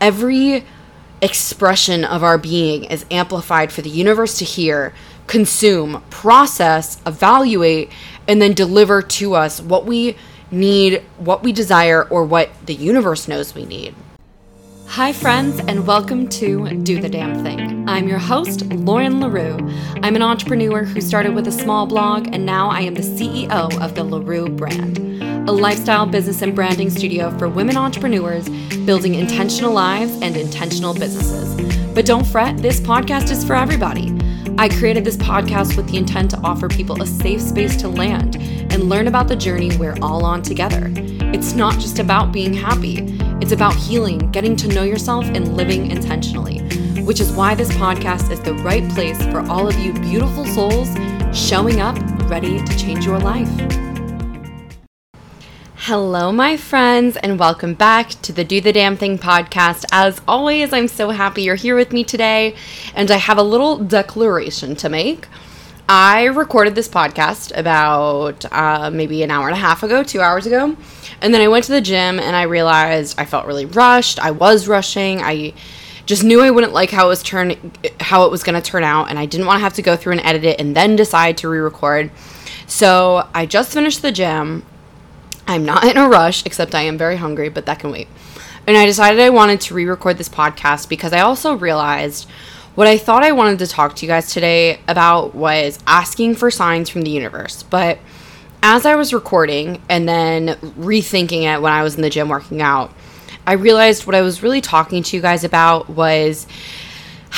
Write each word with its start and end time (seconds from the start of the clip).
every 0.00 0.64
expression 1.20 2.04
of 2.04 2.22
our 2.22 2.38
being 2.38 2.84
is 2.84 3.04
amplified 3.10 3.72
for 3.72 3.82
the 3.82 3.90
universe 3.90 4.38
to 4.38 4.44
hear, 4.44 4.94
consume, 5.26 6.02
process, 6.10 7.00
evaluate, 7.06 7.90
and 8.26 8.40
then 8.40 8.52
deliver 8.52 9.02
to 9.02 9.34
us 9.34 9.60
what 9.60 9.84
we 9.84 10.16
need, 10.50 11.02
what 11.18 11.42
we 11.42 11.52
desire, 11.52 12.04
or 12.04 12.24
what 12.24 12.50
the 12.66 12.74
universe 12.74 13.28
knows 13.28 13.54
we 13.54 13.64
need. 13.64 13.94
Hi, 14.86 15.12
friends, 15.12 15.60
and 15.60 15.86
welcome 15.86 16.28
to 16.28 16.66
Do 16.82 16.98
the 16.98 17.10
Damn 17.10 17.42
Thing. 17.42 17.86
I'm 17.86 18.08
your 18.08 18.18
host, 18.18 18.64
Lauren 18.66 19.20
LaRue. 19.20 19.58
I'm 20.02 20.16
an 20.16 20.22
entrepreneur 20.22 20.82
who 20.84 21.00
started 21.02 21.34
with 21.34 21.46
a 21.46 21.52
small 21.52 21.86
blog, 21.86 22.28
and 22.32 22.46
now 22.46 22.70
I 22.70 22.80
am 22.80 22.94
the 22.94 23.02
CEO 23.02 23.78
of 23.82 23.94
the 23.94 24.02
LaRue 24.02 24.48
brand, 24.48 24.98
a 25.48 25.52
lifestyle 25.52 26.04
business 26.04 26.42
and 26.42 26.54
branding 26.54 26.90
studio 26.90 27.30
for 27.38 27.48
women 27.48 27.74
entrepreneurs 27.74 28.46
building 28.84 29.14
intentional 29.14 29.72
lives 29.72 30.12
and 30.20 30.36
intentional 30.36 30.92
businesses. 30.92 31.54
But 31.94 32.04
don't 32.04 32.26
fret, 32.26 32.58
this 32.58 32.80
podcast 32.80 33.30
is 33.30 33.46
for 33.46 33.56
everybody. 33.56 34.14
I 34.58 34.68
created 34.68 35.06
this 35.06 35.16
podcast 35.16 35.74
with 35.74 35.88
the 35.88 35.96
intent 35.96 36.32
to 36.32 36.40
offer 36.40 36.68
people 36.68 37.00
a 37.00 37.06
safe 37.06 37.40
space 37.40 37.76
to 37.76 37.88
land 37.88 38.36
and 38.36 38.90
learn 38.90 39.06
about 39.06 39.26
the 39.26 39.36
journey 39.36 39.74
we're 39.78 39.96
all 40.02 40.22
on 40.22 40.42
together. 40.42 40.92
It's 41.32 41.54
not 41.54 41.78
just 41.78 41.98
about 41.98 42.30
being 42.30 42.52
happy, 42.52 42.98
it's 43.40 43.52
about 43.52 43.74
healing, 43.74 44.30
getting 44.30 44.54
to 44.56 44.68
know 44.68 44.82
yourself, 44.82 45.24
and 45.28 45.56
living 45.56 45.90
intentionally, 45.90 46.58
which 47.04 47.20
is 47.20 47.32
why 47.32 47.54
this 47.54 47.70
podcast 47.70 48.30
is 48.30 48.40
the 48.42 48.52
right 48.56 48.86
place 48.90 49.22
for 49.32 49.40
all 49.48 49.66
of 49.66 49.78
you 49.78 49.94
beautiful 49.94 50.44
souls 50.44 50.94
showing 51.32 51.80
up 51.80 51.96
ready 52.28 52.62
to 52.62 52.76
change 52.76 53.06
your 53.06 53.18
life. 53.18 53.87
Hello, 55.88 56.30
my 56.30 56.58
friends, 56.58 57.16
and 57.16 57.38
welcome 57.38 57.72
back 57.72 58.10
to 58.20 58.30
the 58.30 58.44
Do 58.44 58.60
the 58.60 58.74
Damn 58.74 58.98
Thing 58.98 59.16
podcast. 59.16 59.86
As 59.90 60.20
always, 60.28 60.70
I'm 60.70 60.86
so 60.86 61.08
happy 61.08 61.40
you're 61.40 61.54
here 61.54 61.74
with 61.76 61.94
me 61.94 62.04
today, 62.04 62.56
and 62.94 63.10
I 63.10 63.16
have 63.16 63.38
a 63.38 63.42
little 63.42 63.78
declaration 63.78 64.76
to 64.76 64.90
make. 64.90 65.26
I 65.88 66.24
recorded 66.24 66.74
this 66.74 66.90
podcast 66.90 67.56
about 67.56 68.44
uh, 68.52 68.90
maybe 68.90 69.22
an 69.22 69.30
hour 69.30 69.48
and 69.48 69.56
a 69.56 69.58
half 69.58 69.82
ago, 69.82 70.02
two 70.02 70.20
hours 70.20 70.44
ago, 70.44 70.76
and 71.22 71.32
then 71.32 71.40
I 71.40 71.48
went 71.48 71.64
to 71.64 71.72
the 71.72 71.80
gym 71.80 72.20
and 72.20 72.36
I 72.36 72.42
realized 72.42 73.18
I 73.18 73.24
felt 73.24 73.46
really 73.46 73.64
rushed. 73.64 74.20
I 74.20 74.32
was 74.32 74.68
rushing. 74.68 75.22
I 75.22 75.54
just 76.04 76.22
knew 76.22 76.42
I 76.42 76.50
wouldn't 76.50 76.74
like 76.74 76.90
how 76.90 77.06
it 77.06 77.08
was 77.08 77.22
turn 77.22 77.72
how 77.98 78.26
it 78.26 78.30
was 78.30 78.42
going 78.42 78.60
to 78.60 78.70
turn 78.70 78.84
out, 78.84 79.08
and 79.08 79.18
I 79.18 79.24
didn't 79.24 79.46
want 79.46 79.56
to 79.56 79.62
have 79.62 79.72
to 79.72 79.82
go 79.82 79.96
through 79.96 80.12
and 80.12 80.20
edit 80.20 80.44
it 80.44 80.60
and 80.60 80.76
then 80.76 80.96
decide 80.96 81.38
to 81.38 81.48
re-record. 81.48 82.10
So 82.66 83.26
I 83.34 83.46
just 83.46 83.72
finished 83.72 84.02
the 84.02 84.12
gym. 84.12 84.66
I'm 85.48 85.64
not 85.64 85.84
in 85.84 85.96
a 85.96 86.08
rush, 86.08 86.44
except 86.46 86.74
I 86.74 86.82
am 86.82 86.98
very 86.98 87.16
hungry, 87.16 87.48
but 87.48 87.66
that 87.66 87.80
can 87.80 87.90
wait. 87.90 88.06
And 88.66 88.76
I 88.76 88.84
decided 88.84 89.18
I 89.18 89.30
wanted 89.30 89.62
to 89.62 89.74
re 89.74 89.86
record 89.86 90.18
this 90.18 90.28
podcast 90.28 90.90
because 90.90 91.14
I 91.14 91.20
also 91.20 91.54
realized 91.54 92.28
what 92.74 92.86
I 92.86 92.98
thought 92.98 93.24
I 93.24 93.32
wanted 93.32 93.58
to 93.60 93.66
talk 93.66 93.96
to 93.96 94.06
you 94.06 94.12
guys 94.12 94.30
today 94.30 94.78
about 94.86 95.34
was 95.34 95.78
asking 95.86 96.34
for 96.34 96.50
signs 96.50 96.90
from 96.90 97.00
the 97.00 97.10
universe. 97.10 97.62
But 97.62 97.98
as 98.62 98.84
I 98.84 98.94
was 98.94 99.14
recording 99.14 99.80
and 99.88 100.06
then 100.06 100.48
rethinking 100.78 101.42
it 101.42 101.62
when 101.62 101.72
I 101.72 101.82
was 101.82 101.96
in 101.96 102.02
the 102.02 102.10
gym 102.10 102.28
working 102.28 102.60
out, 102.60 102.92
I 103.46 103.52
realized 103.52 104.06
what 104.06 104.14
I 104.14 104.20
was 104.20 104.42
really 104.42 104.60
talking 104.60 105.02
to 105.02 105.16
you 105.16 105.22
guys 105.22 105.44
about 105.44 105.88
was 105.88 106.46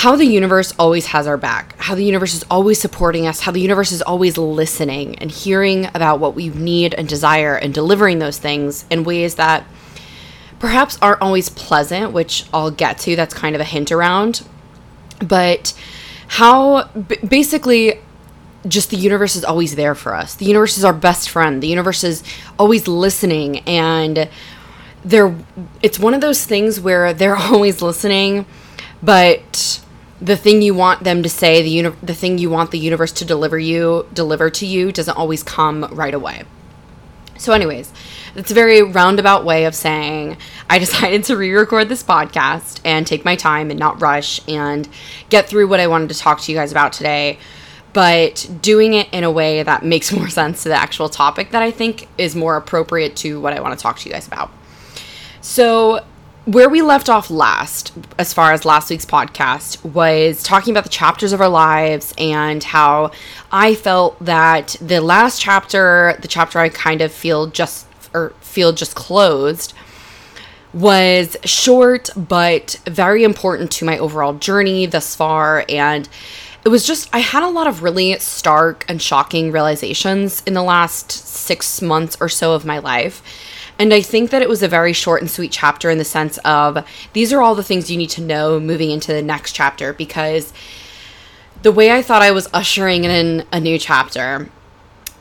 how 0.01 0.17
the 0.17 0.25
universe 0.25 0.73
always 0.79 1.05
has 1.05 1.27
our 1.27 1.37
back, 1.37 1.77
how 1.77 1.95
the 1.95 2.03
universe 2.03 2.33
is 2.33 2.43
always 2.51 2.81
supporting 2.81 3.27
us, 3.27 3.41
how 3.41 3.53
the 3.53 3.61
universe 3.61 3.93
is 3.93 4.01
always 4.01 4.39
listening 4.39 5.15
and 5.17 5.31
hearing 5.31 5.85
about 5.95 6.19
what 6.19 6.35
we 6.35 6.49
need 6.49 6.95
and 6.95 7.07
desire 7.07 7.55
and 7.55 7.75
delivering 7.75 8.19
those 8.19 8.39
things 8.39 8.87
in 8.89 9.05
ways 9.05 9.35
that 9.35 9.63
perhaps 10.59 10.97
aren't 11.03 11.21
always 11.21 11.51
pleasant, 11.51 12.13
which 12.13 12.47
I'll 12.51 12.71
get 12.71 12.97
to. 13.01 13.15
That's 13.15 13.35
kind 13.35 13.55
of 13.55 13.61
a 13.61 13.65
hint 13.65 13.93
around. 13.93 14.41
But 15.23 15.79
how 16.29 16.85
b- 16.85 17.19
basically 17.19 18.01
just 18.67 18.89
the 18.89 18.97
universe 18.97 19.37
is 19.37 19.45
always 19.45 19.77
there 19.77 19.95
for 19.95 20.15
us. 20.15 20.35
The 20.35 20.47
universe 20.47 20.79
is 20.79 20.85
our 20.85 20.95
best 20.95 21.29
friend. 21.29 21.63
The 21.63 21.69
universe 21.69 22.05
is 22.05 22.23
always 22.59 22.89
listening 22.89 23.59
and 23.69 24.31
they're 25.05 25.37
it's 25.83 25.99
one 25.99 26.15
of 26.15 26.23
those 26.23 26.47
things 26.47 26.81
where 26.81 27.13
they're 27.13 27.37
always 27.53 27.83
listening 27.83 28.47
but 29.03 29.80
the 30.21 30.37
thing 30.37 30.63
you 30.63 30.75
want 30.75 31.05
them 31.05 31.23
to 31.23 31.29
say, 31.29 31.63
the 31.63 31.71
uni- 31.71 31.97
the 32.03 32.15
thing 32.15 32.39
you 32.39 32.51
want 32.51 32.71
the 32.71 32.79
universe 32.79 33.13
to 33.13 33.25
deliver 33.25 33.59
you, 33.59 34.07
deliver 34.13 34.51
to 34.51 34.67
you 34.67 34.93
doesn't 34.93 35.17
always 35.17 35.43
come 35.43 35.85
right 35.93 36.15
away. 36.15 36.45
So 37.39 37.55
anyways, 37.55 37.91
it's 38.35 38.51
a 38.51 38.55
very 38.55 38.83
roundabout 38.83 39.47
way 39.47 39.65
of 39.65 39.75
saying 39.75 40.37
I 40.69 40.79
decided 40.87 41.25
to 41.25 41.37
re-record 41.37 41.89
this 41.89 42.03
podcast 42.03 42.81
and 42.85 43.07
take 43.07 43.25
my 43.25 43.35
time 43.35 43.71
and 43.71 43.81
not 43.81 44.03
rush 44.03 44.47
and 44.47 44.87
get 45.31 45.49
through 45.49 45.69
what 45.69 45.81
I 45.81 45.87
wanted 45.87 46.11
to 46.11 46.19
talk 46.19 46.41
to 46.43 46.53
you 46.53 46.59
guys 46.59 46.71
about 46.71 46.93
today, 46.93 47.39
but 47.95 48.49
doing 48.61 48.93
it 48.93 49.09
in 49.11 49.25
a 49.25 49.31
way 49.31 49.63
that 49.63 49.85
makes 49.85 50.13
more 50.17 50.29
sense 50.29 50.63
to 50.65 50.69
the 50.69 50.75
actual 50.75 51.09
topic 51.09 51.51
that 51.53 51.63
I 51.63 51.71
think 51.71 52.09
is 52.19 52.37
more 52.37 52.57
appropriate 52.57 53.17
to 53.17 53.41
what 53.41 53.55
I 53.55 53.61
want 53.61 53.79
to 53.79 53.83
talk 53.83 53.99
to 54.01 54.09
you 54.09 54.13
guys 54.13 54.27
about. 54.27 54.51
So, 55.41 56.05
where 56.47 56.69
we 56.69 56.83
left 56.83 57.09
off 57.09 57.31
last, 57.31 57.93
as 58.19 58.33
far 58.33 58.53
as 58.53 58.65
last 58.65 58.91
week's 58.91 59.05
podcast, 59.05 59.85
was 59.85 60.43
talking 60.43 60.73
about 60.73 60.85
the 60.85 60.91
chapters 60.91 61.33
of 61.33 61.41
our 61.41 61.49
lives 61.49 62.15
and 62.19 62.65
how 62.65 63.11
I 63.53 63.75
felt 63.75 64.19
that 64.25 64.77
the 64.81 65.01
last 65.01 65.41
chapter, 65.41 66.19
the 66.21 66.29
chapter 66.29 66.59
I 66.59 66.71
kind 66.71 67.03
of 67.03 67.13
feel 67.13 67.47
just 67.47 67.87
or 68.15 68.31
feel 68.41 68.73
just 68.73 68.95
closed, 68.95 69.75
was 70.73 71.37
short 71.45 72.11
but 72.17 72.81
very 72.87 73.23
important 73.23 73.71
to 73.73 73.85
my 73.85 73.99
overall 73.99 74.35
journey 74.35 74.87
thus 74.87 75.15
far. 75.15 75.65
And 75.69 76.09
it 76.65 76.69
was 76.69 76.87
just 76.87 77.09
I 77.13 77.19
had 77.19 77.43
a 77.43 77.49
lot 77.49 77.67
of 77.67 77.83
really 77.83 78.19
stark 78.19 78.85
and 78.89 79.01
shocking 79.01 79.53
realizations 79.53 80.43
in 80.47 80.55
the 80.55 80.63
last 80.63 81.11
6 81.11 81.83
months 81.83 82.17
or 82.21 82.29
so 82.29 82.53
of 82.55 82.65
my 82.65 82.79
life 82.79 83.23
and 83.81 83.95
I 83.95 84.03
think 84.03 84.29
that 84.31 84.43
it 84.43 84.49
was 84.49 84.63
a 84.63 84.69
very 84.69 84.93
short 84.93 85.23
and 85.23 85.31
sweet 85.31 85.51
chapter 85.51 85.89
in 85.89 85.97
the 85.97 86.05
sense 86.05 86.37
of 86.45 86.87
these 87.15 87.33
are 87.33 87.41
all 87.41 87.55
the 87.55 87.63
things 87.63 87.91
you 87.91 87.97
need 87.97 88.11
to 88.11 88.21
know 88.21 88.61
moving 88.61 88.91
into 88.91 89.15
the 89.15 89.23
next 89.23 89.55
chapter 89.55 89.95
because 89.95 90.53
the 91.63 91.73
way 91.73 91.91
I 91.91 92.03
thought 92.03 92.21
I 92.21 92.31
was 92.31 92.47
ushering 92.53 93.05
in 93.05 93.47
a 93.51 93.59
new 93.59 93.79
chapter, 93.79 94.51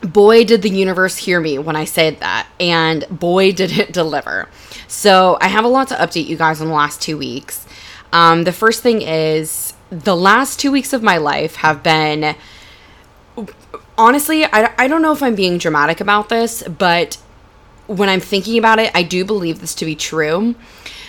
boy, 0.02 0.44
did 0.44 0.60
the 0.60 0.68
universe 0.68 1.16
hear 1.16 1.40
me 1.40 1.58
when 1.58 1.74
I 1.74 1.86
said 1.86 2.20
that, 2.20 2.48
and 2.60 3.06
boy, 3.08 3.52
did 3.52 3.78
it 3.78 3.92
deliver. 3.94 4.46
So 4.86 5.38
I 5.40 5.48
have 5.48 5.64
a 5.64 5.68
lot 5.68 5.88
to 5.88 5.94
update 5.94 6.26
you 6.26 6.36
guys 6.36 6.60
on 6.60 6.68
the 6.68 6.74
last 6.74 7.00
two 7.00 7.16
weeks. 7.16 7.66
Um, 8.12 8.44
the 8.44 8.52
first 8.52 8.82
thing 8.82 9.00
is 9.00 9.72
the 9.88 10.16
last 10.16 10.60
two 10.60 10.70
weeks 10.70 10.92
of 10.92 11.02
my 11.02 11.16
life 11.16 11.56
have 11.56 11.82
been 11.82 12.36
honestly, 13.96 14.44
I, 14.44 14.74
I 14.76 14.86
don't 14.86 15.00
know 15.00 15.12
if 15.12 15.22
I'm 15.22 15.34
being 15.34 15.56
dramatic 15.56 16.02
about 16.02 16.28
this, 16.28 16.62
but 16.62 17.16
when 17.90 18.08
I'm 18.08 18.20
thinking 18.20 18.56
about 18.56 18.78
it, 18.78 18.92
I 18.94 19.02
do 19.02 19.24
believe 19.24 19.60
this 19.60 19.74
to 19.76 19.84
be 19.84 19.96
true. 19.96 20.54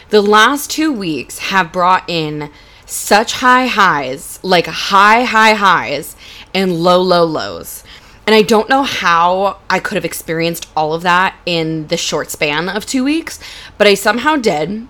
The 0.10 0.22
last 0.22 0.72
two 0.72 0.92
weeks 0.92 1.38
have 1.38 1.72
brought 1.72 2.10
in 2.10 2.50
such 2.88 3.34
high 3.34 3.68
highs, 3.68 4.40
like 4.42 4.66
high, 4.66 5.24
high 5.24 5.54
highs, 5.54 6.16
and 6.56 6.84
low, 6.84 7.00
low 7.00 7.24
lows. 7.24 7.84
And 8.26 8.34
I 8.34 8.42
don't 8.42 8.68
know 8.68 8.82
how 8.82 9.60
I 9.70 9.78
could 9.78 9.96
have 9.96 10.06
experienced 10.06 10.70
all 10.76 10.96
of 10.96 11.04
that 11.04 11.36
in 11.46 11.86
the 11.88 11.98
short 11.98 12.32
span 12.32 12.68
of 12.68 12.88
two 12.88 13.04
weeks, 13.04 13.40
but 13.78 13.86
I 13.86 13.94
somehow 13.94 14.36
did. 14.36 14.88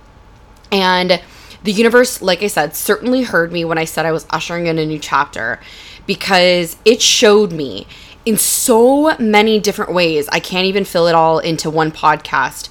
And 0.72 1.22
the 1.62 1.74
universe, 1.74 2.22
like 2.22 2.42
I 2.42 2.48
said, 2.48 2.74
certainly 2.74 3.24
heard 3.24 3.52
me 3.52 3.66
when 3.66 3.78
I 3.78 3.86
said 3.86 4.06
I 4.06 4.14
was 4.14 4.26
ushering 4.30 4.68
in 4.68 4.80
a 4.80 4.86
new 4.86 5.00
chapter 5.00 5.60
because 6.08 6.78
it 6.86 7.02
showed 7.02 7.52
me 7.52 7.86
in 8.26 8.38
so 8.38 9.16
many 9.18 9.60
different 9.60 9.94
ways. 9.94 10.28
I 10.30 10.40
can't 10.40 10.66
even 10.66 10.86
fill 10.86 11.08
it 11.08 11.16
all 11.16 11.40
into 11.40 11.70
one 11.70 11.92
podcast. 11.92 12.70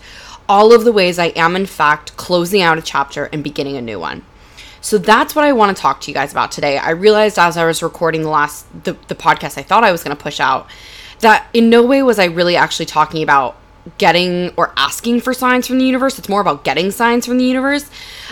All 0.48 0.72
of 0.72 0.84
the 0.84 0.92
ways 0.92 1.18
I 1.18 1.26
am, 1.26 1.56
in 1.56 1.66
fact, 1.66 2.16
closing 2.16 2.62
out 2.62 2.78
a 2.78 2.82
chapter 2.82 3.26
and 3.26 3.42
beginning 3.42 3.76
a 3.76 3.82
new 3.82 3.98
one. 3.98 4.24
So 4.80 4.96
that's 4.98 5.34
what 5.34 5.44
I 5.44 5.52
want 5.52 5.76
to 5.76 5.80
talk 5.80 6.00
to 6.02 6.10
you 6.10 6.14
guys 6.14 6.32
about 6.32 6.50
today. 6.50 6.78
I 6.78 6.90
realized 6.90 7.38
as 7.38 7.56
I 7.56 7.66
was 7.66 7.82
recording 7.82 8.22
the 8.22 8.30
last 8.30 8.66
the, 8.84 8.96
the 9.08 9.14
podcast 9.14 9.58
I 9.58 9.62
thought 9.62 9.84
I 9.84 9.92
was 9.92 10.02
going 10.02 10.16
to 10.16 10.22
push 10.22 10.40
out 10.40 10.68
that 11.20 11.46
in 11.52 11.68
no 11.68 11.84
way 11.84 12.02
was 12.02 12.18
I 12.18 12.24
really 12.24 12.56
actually 12.56 12.86
talking 12.86 13.22
about 13.22 13.56
getting 13.98 14.52
or 14.56 14.72
asking 14.76 15.20
for 15.20 15.34
signs 15.34 15.66
from 15.66 15.78
the 15.78 15.84
universe. 15.84 16.18
It's 16.18 16.28
more 16.28 16.40
about 16.40 16.64
getting 16.64 16.90
signs 16.90 17.26
from 17.26 17.38
the 17.38 17.44
universe 17.44 17.90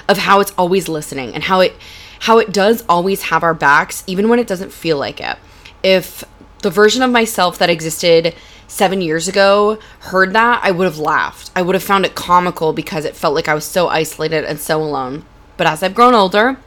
of 0.08 0.18
how 0.18 0.40
it's 0.40 0.52
always 0.52 0.88
listening 0.88 1.34
and 1.34 1.44
how 1.44 1.60
it 1.60 1.74
how 2.20 2.38
it 2.38 2.52
does 2.52 2.82
always 2.88 3.22
have 3.24 3.42
our 3.42 3.54
backs 3.54 4.02
even 4.06 4.28
when 4.28 4.38
it 4.38 4.46
doesn't 4.46 4.72
feel 4.72 4.98
like 4.98 5.20
it. 5.20 5.36
If 5.82 6.24
the 6.62 6.70
version 6.70 7.02
of 7.02 7.10
myself 7.10 7.58
that 7.58 7.70
existed 7.70 8.34
seven 8.66 9.00
years 9.00 9.28
ago 9.28 9.78
heard 10.00 10.32
that, 10.34 10.60
I 10.62 10.70
would 10.70 10.84
have 10.84 10.98
laughed. 10.98 11.50
I 11.56 11.62
would 11.62 11.74
have 11.74 11.82
found 11.82 12.04
it 12.04 12.14
comical 12.14 12.72
because 12.72 13.04
it 13.04 13.16
felt 13.16 13.34
like 13.34 13.48
I 13.48 13.54
was 13.54 13.64
so 13.64 13.88
isolated 13.88 14.44
and 14.44 14.60
so 14.60 14.82
alone. 14.82 15.24
But 15.56 15.66
as 15.66 15.82
I've 15.82 15.94
grown 15.94 16.14
older, 16.14 16.58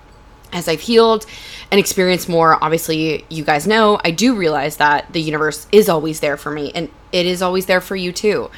as 0.52 0.68
I've 0.68 0.82
healed 0.82 1.26
and 1.72 1.80
experienced 1.80 2.28
more, 2.28 2.62
obviously, 2.62 3.26
you 3.30 3.44
guys 3.44 3.68
know, 3.68 4.00
I 4.04 4.12
do 4.12 4.36
realize 4.36 4.78
that 4.78 5.14
the 5.14 5.22
universe 5.22 5.68
is 5.72 5.88
always 5.88 6.20
there 6.20 6.38
for 6.38 6.52
me 6.52 6.72
and 6.74 6.90
it 7.12 7.26
is 7.26 7.42
always 7.42 7.68
there 7.68 7.82
for 7.82 7.96
you 7.96 8.12
too. 8.12 8.50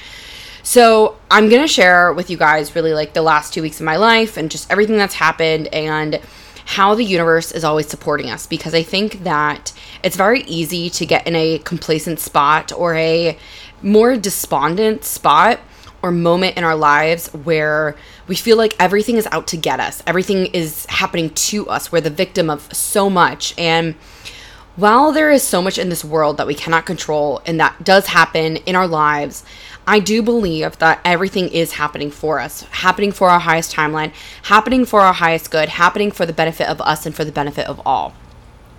So, 0.65 1.17
I'm 1.29 1.49
going 1.49 1.61
to 1.61 1.67
share 1.67 2.13
with 2.13 2.29
you 2.29 2.37
guys 2.37 2.73
really 2.73 2.93
like 2.93 3.13
the 3.13 3.21
last 3.21 3.53
two 3.53 3.61
weeks 3.61 3.81
of 3.81 3.85
my 3.85 3.97
life 3.97 4.37
and 4.37 4.49
just 4.49 4.71
everything 4.71 4.95
that's 4.95 5.15
happened 5.15 5.67
and 5.73 6.21
how 6.65 6.95
the 6.95 7.03
universe 7.03 7.51
is 7.51 7.63
always 7.63 7.87
supporting 7.87 8.29
us 8.29 8.47
because 8.47 8.73
I 8.73 8.83
think 8.83 9.23
that 9.23 9.73
it's 10.03 10.15
very 10.15 10.41
easy 10.43 10.89
to 10.91 11.05
get 11.05 11.27
in 11.27 11.35
a 11.35 11.59
complacent 11.59 12.19
spot 12.19 12.71
or 12.71 12.95
a 12.95 13.37
more 13.81 14.15
despondent 14.15 15.03
spot 15.03 15.59
or 16.01 16.11
moment 16.11 16.57
in 16.57 16.63
our 16.63 16.75
lives 16.75 17.27
where 17.33 17.95
we 18.27 18.35
feel 18.35 18.57
like 18.57 18.75
everything 18.79 19.15
is 19.15 19.27
out 19.31 19.47
to 19.47 19.57
get 19.57 19.79
us. 19.79 20.03
Everything 20.05 20.47
is 20.47 20.85
happening 20.87 21.29
to 21.31 21.67
us. 21.69 21.91
We're 21.91 22.01
the 22.01 22.09
victim 22.09 22.49
of 22.49 22.73
so 22.73 23.09
much. 23.09 23.53
And 23.57 23.95
while 24.75 25.11
there 25.11 25.29
is 25.29 25.43
so 25.43 25.61
much 25.61 25.77
in 25.77 25.89
this 25.89 26.03
world 26.03 26.37
that 26.37 26.47
we 26.47 26.55
cannot 26.55 26.85
control 26.85 27.41
and 27.45 27.59
that 27.59 27.83
does 27.83 28.07
happen 28.07 28.57
in 28.57 28.75
our 28.75 28.87
lives, 28.87 29.43
I 29.85 29.99
do 29.99 30.23
believe 30.23 30.77
that 30.79 30.99
everything 31.05 31.49
is 31.49 31.73
happening 31.73 32.09
for 32.09 32.39
us, 32.39 32.61
happening 32.63 33.11
for 33.11 33.29
our 33.29 33.39
highest 33.39 33.75
timeline, 33.75 34.13
happening 34.43 34.85
for 34.85 35.01
our 35.01 35.13
highest 35.13 35.51
good, 35.51 35.69
happening 35.69 36.09
for 36.09 36.25
the 36.25 36.33
benefit 36.33 36.67
of 36.67 36.81
us 36.81 37.05
and 37.05 37.13
for 37.13 37.23
the 37.23 37.31
benefit 37.31 37.67
of 37.67 37.81
all. 37.85 38.15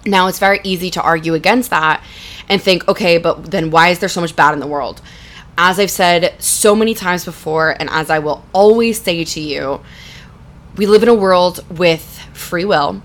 Now, 0.07 0.27
it's 0.27 0.39
very 0.39 0.61
easy 0.65 0.91
to 0.91 1.03
argue 1.03 1.35
against 1.35 1.71
that 1.71 2.03
and 2.49 2.61
think, 2.61 2.89
okay, 2.89 3.19
but 3.19 3.51
then 3.51 3.71
why 3.71 3.89
is 3.89 4.01
there 4.01 4.09
so 4.09 4.21
much 4.21 4.35
bad 4.35 4.53
in 4.53 4.61
the 4.61 4.67
world? 4.67 5.01
As 5.57 5.79
I've 5.79 5.91
said 5.91 6.35
so 6.43 6.75
many 6.75 6.95
times 6.95 7.25
before, 7.25 7.71
and 7.71 7.89
as 7.91 8.11
I 8.11 8.19
will 8.19 8.45
always 8.53 9.01
say 9.01 9.25
to 9.25 9.41
you, 9.41 9.81
we 10.77 10.87
live 10.87 11.03
in 11.03 11.09
a 11.09 11.15
world 11.15 11.65
with 11.71 12.03
free 12.33 12.65
will. 12.65 13.01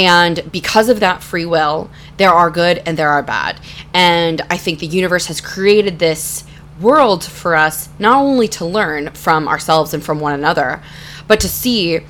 And 0.00 0.50
because 0.50 0.88
of 0.88 1.00
that 1.00 1.22
free 1.22 1.44
will, 1.44 1.90
there 2.16 2.30
are 2.30 2.50
good 2.50 2.82
and 2.86 2.96
there 2.96 3.10
are 3.10 3.22
bad. 3.22 3.60
And 3.92 4.40
I 4.48 4.56
think 4.56 4.78
the 4.78 4.86
universe 4.86 5.26
has 5.26 5.42
created 5.42 5.98
this 5.98 6.44
world 6.80 7.22
for 7.22 7.54
us 7.54 7.90
not 7.98 8.16
only 8.16 8.48
to 8.48 8.64
learn 8.64 9.10
from 9.10 9.46
ourselves 9.46 9.92
and 9.92 10.02
from 10.02 10.18
one 10.18 10.32
another, 10.32 10.82
but 11.28 11.38
to 11.40 11.48
see 11.48 12.00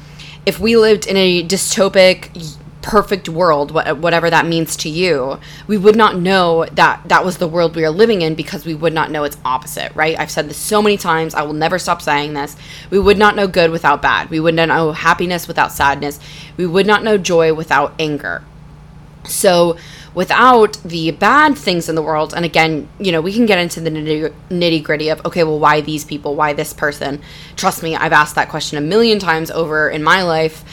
if 0.46 0.60
we 0.60 0.76
lived 0.76 1.08
in 1.08 1.16
a 1.16 1.42
dystopic 1.42 2.56
perfect 2.82 3.28
world 3.28 3.70
whatever 3.70 4.30
that 4.30 4.46
means 4.46 4.74
to 4.74 4.88
you 4.88 5.38
we 5.66 5.76
would 5.76 5.96
not 5.96 6.16
know 6.16 6.64
that 6.72 7.00
that 7.06 7.24
was 7.24 7.36
the 7.36 7.46
world 7.46 7.76
we 7.76 7.84
are 7.84 7.90
living 7.90 8.22
in 8.22 8.34
because 8.34 8.64
we 8.64 8.74
would 8.74 8.92
not 8.94 9.10
know 9.10 9.24
its 9.24 9.36
opposite 9.44 9.90
right? 9.94 10.18
I've 10.18 10.30
said 10.30 10.48
this 10.48 10.56
so 10.56 10.80
many 10.80 10.96
times. 10.96 11.34
I 11.34 11.42
will 11.42 11.52
never 11.52 11.78
stop 11.78 12.02
saying 12.02 12.34
this. 12.34 12.56
We 12.90 12.98
would 12.98 13.18
not 13.18 13.36
know 13.36 13.46
good 13.46 13.70
without 13.70 14.02
bad. 14.02 14.30
We 14.30 14.40
would 14.40 14.54
not 14.54 14.68
know 14.68 14.92
happiness 14.92 15.48
without 15.48 15.72
sadness. 15.72 16.18
We 16.56 16.66
would 16.66 16.86
not 16.86 17.04
know 17.04 17.18
joy 17.18 17.54
without 17.54 17.94
anger. 17.98 18.42
So 19.24 19.76
without 20.14 20.78
the 20.82 21.10
bad 21.10 21.56
things 21.56 21.88
in 21.88 21.94
the 21.94 22.02
world 22.02 22.34
and 22.34 22.44
again 22.44 22.88
you 22.98 23.12
know 23.12 23.20
we 23.20 23.32
can 23.32 23.46
get 23.46 23.60
into 23.60 23.80
the 23.80 23.90
nitty 23.90 24.82
gritty 24.82 25.08
of 25.08 25.24
okay 25.24 25.44
well 25.44 25.58
why 25.58 25.80
these 25.80 26.04
people? 26.04 26.34
Why 26.34 26.52
this 26.52 26.72
person? 26.72 27.20
Trust 27.56 27.82
me 27.82 27.94
i've 27.94 28.12
asked 28.12 28.34
that 28.34 28.48
question 28.48 28.76
a 28.78 28.80
million 28.80 29.18
times 29.18 29.50
over 29.50 29.88
in 29.88 30.02
my 30.02 30.22
life 30.22 30.64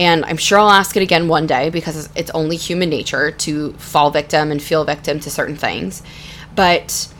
and 0.00 0.24
i'm 0.24 0.36
sure 0.36 0.58
i'll 0.58 0.70
ask 0.70 0.96
it 0.96 1.02
again 1.02 1.28
one 1.28 1.46
day 1.46 1.70
because 1.70 2.08
it's 2.16 2.30
only 2.30 2.56
human 2.56 2.88
nature 2.88 3.30
to 3.30 3.72
fall 3.74 4.10
victim 4.10 4.50
and 4.50 4.60
feel 4.60 4.84
victim 4.84 5.20
to 5.20 5.30
certain 5.30 5.56
things 5.56 6.02
but 6.56 7.12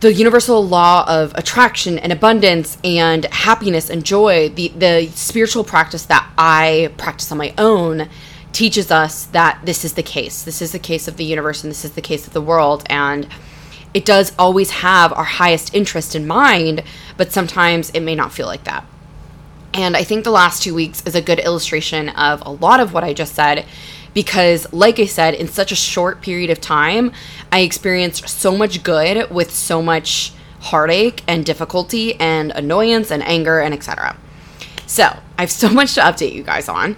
the 0.00 0.12
universal 0.12 0.64
law 0.64 1.04
of 1.08 1.34
attraction 1.34 1.98
and 1.98 2.12
abundance 2.12 2.78
and 2.84 3.24
happiness 3.26 3.90
and 3.90 4.04
joy 4.04 4.48
the 4.50 4.68
the 4.68 5.06
spiritual 5.14 5.64
practice 5.64 6.04
that 6.06 6.30
i 6.38 6.92
practice 6.96 7.32
on 7.32 7.38
my 7.38 7.52
own 7.58 8.08
teaches 8.52 8.90
us 8.90 9.26
that 9.26 9.60
this 9.64 9.84
is 9.84 9.94
the 9.94 10.02
case. 10.02 10.42
This 10.42 10.62
is 10.62 10.72
the 10.72 10.78
case 10.78 11.08
of 11.08 11.16
the 11.16 11.24
universe 11.24 11.62
and 11.62 11.70
this 11.70 11.84
is 11.84 11.92
the 11.92 12.00
case 12.00 12.26
of 12.26 12.32
the 12.32 12.40
world. 12.40 12.82
And 12.86 13.28
it 13.94 14.04
does 14.04 14.32
always 14.38 14.70
have 14.70 15.12
our 15.12 15.24
highest 15.24 15.74
interest 15.74 16.14
in 16.14 16.26
mind, 16.26 16.82
but 17.16 17.32
sometimes 17.32 17.90
it 17.90 18.00
may 18.00 18.14
not 18.14 18.32
feel 18.32 18.46
like 18.46 18.64
that. 18.64 18.84
And 19.78 19.96
I 19.96 20.02
think 20.02 20.24
the 20.24 20.32
last 20.32 20.64
two 20.64 20.74
weeks 20.74 21.04
is 21.06 21.14
a 21.14 21.22
good 21.22 21.38
illustration 21.38 22.08
of 22.08 22.42
a 22.44 22.50
lot 22.50 22.80
of 22.80 22.92
what 22.92 23.04
I 23.04 23.14
just 23.14 23.36
said 23.36 23.64
because, 24.12 24.70
like 24.72 24.98
I 24.98 25.06
said, 25.06 25.34
in 25.34 25.46
such 25.46 25.70
a 25.70 25.76
short 25.76 26.20
period 26.20 26.50
of 26.50 26.60
time, 26.60 27.12
I 27.52 27.60
experienced 27.60 28.28
so 28.28 28.56
much 28.56 28.82
good 28.82 29.30
with 29.30 29.54
so 29.54 29.80
much 29.80 30.32
heartache 30.58 31.22
and 31.28 31.46
difficulty 31.46 32.18
and 32.18 32.50
annoyance 32.50 33.12
and 33.12 33.22
anger 33.22 33.60
and 33.60 33.72
etc. 33.72 34.16
So, 34.88 35.04
I 35.38 35.42
have 35.42 35.50
so 35.64 35.68
much 35.68 35.94
to 35.94 36.00
update 36.00 36.32
you 36.32 36.42
guys 36.42 36.68
on. 36.68 36.96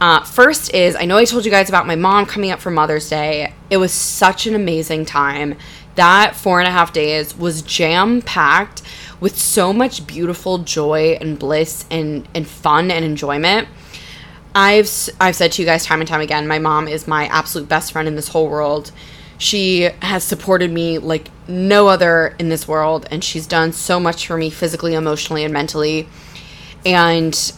Uh, 0.00 0.22
first 0.22 0.72
is 0.72 0.94
I 0.94 1.06
know 1.06 1.16
I 1.16 1.24
told 1.24 1.44
you 1.44 1.50
guys 1.50 1.68
about 1.68 1.88
my 1.88 1.96
mom 1.96 2.26
coming 2.26 2.52
up 2.52 2.60
for 2.60 2.70
Mother's 2.70 3.08
Day. 3.08 3.52
It 3.68 3.78
was 3.78 3.90
such 3.90 4.46
an 4.46 4.54
amazing 4.54 5.06
time. 5.06 5.56
That 5.96 6.36
four 6.36 6.60
and 6.60 6.68
a 6.68 6.72
half 6.72 6.92
days 6.92 7.36
was 7.36 7.62
jam 7.62 8.22
packed 8.22 8.82
with 9.22 9.38
so 9.38 9.72
much 9.72 10.04
beautiful 10.04 10.58
joy 10.58 11.16
and 11.20 11.38
bliss 11.38 11.86
and, 11.92 12.26
and 12.34 12.44
fun 12.44 12.90
and 12.90 13.04
enjoyment. 13.04 13.68
I've 14.52 14.90
I've 15.20 15.36
said 15.36 15.52
to 15.52 15.62
you 15.62 15.66
guys 15.66 15.84
time 15.86 16.00
and 16.00 16.08
time 16.08 16.20
again, 16.20 16.48
my 16.48 16.58
mom 16.58 16.88
is 16.88 17.06
my 17.06 17.26
absolute 17.28 17.68
best 17.68 17.92
friend 17.92 18.08
in 18.08 18.16
this 18.16 18.28
whole 18.28 18.48
world. 18.48 18.90
She 19.38 19.82
has 20.02 20.24
supported 20.24 20.72
me 20.72 20.98
like 20.98 21.28
no 21.46 21.86
other 21.86 22.34
in 22.40 22.48
this 22.48 22.66
world, 22.66 23.06
and 23.12 23.22
she's 23.22 23.46
done 23.46 23.72
so 23.72 24.00
much 24.00 24.26
for 24.26 24.36
me 24.36 24.50
physically, 24.50 24.94
emotionally, 24.94 25.44
and 25.44 25.52
mentally. 25.52 26.08
And 26.84 27.52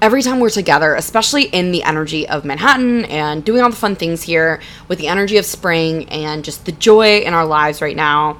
every 0.00 0.22
time 0.22 0.38
we're 0.38 0.50
together, 0.50 0.94
especially 0.94 1.44
in 1.46 1.72
the 1.72 1.82
energy 1.82 2.28
of 2.28 2.44
Manhattan 2.44 3.06
and 3.06 3.44
doing 3.44 3.60
all 3.60 3.70
the 3.70 3.76
fun 3.76 3.96
things 3.96 4.22
here 4.22 4.60
with 4.86 4.98
the 4.98 5.08
energy 5.08 5.36
of 5.36 5.46
spring 5.46 6.08
and 6.08 6.44
just 6.44 6.64
the 6.64 6.72
joy 6.72 7.18
in 7.22 7.34
our 7.34 7.44
lives 7.44 7.82
right 7.82 7.96
now. 7.96 8.38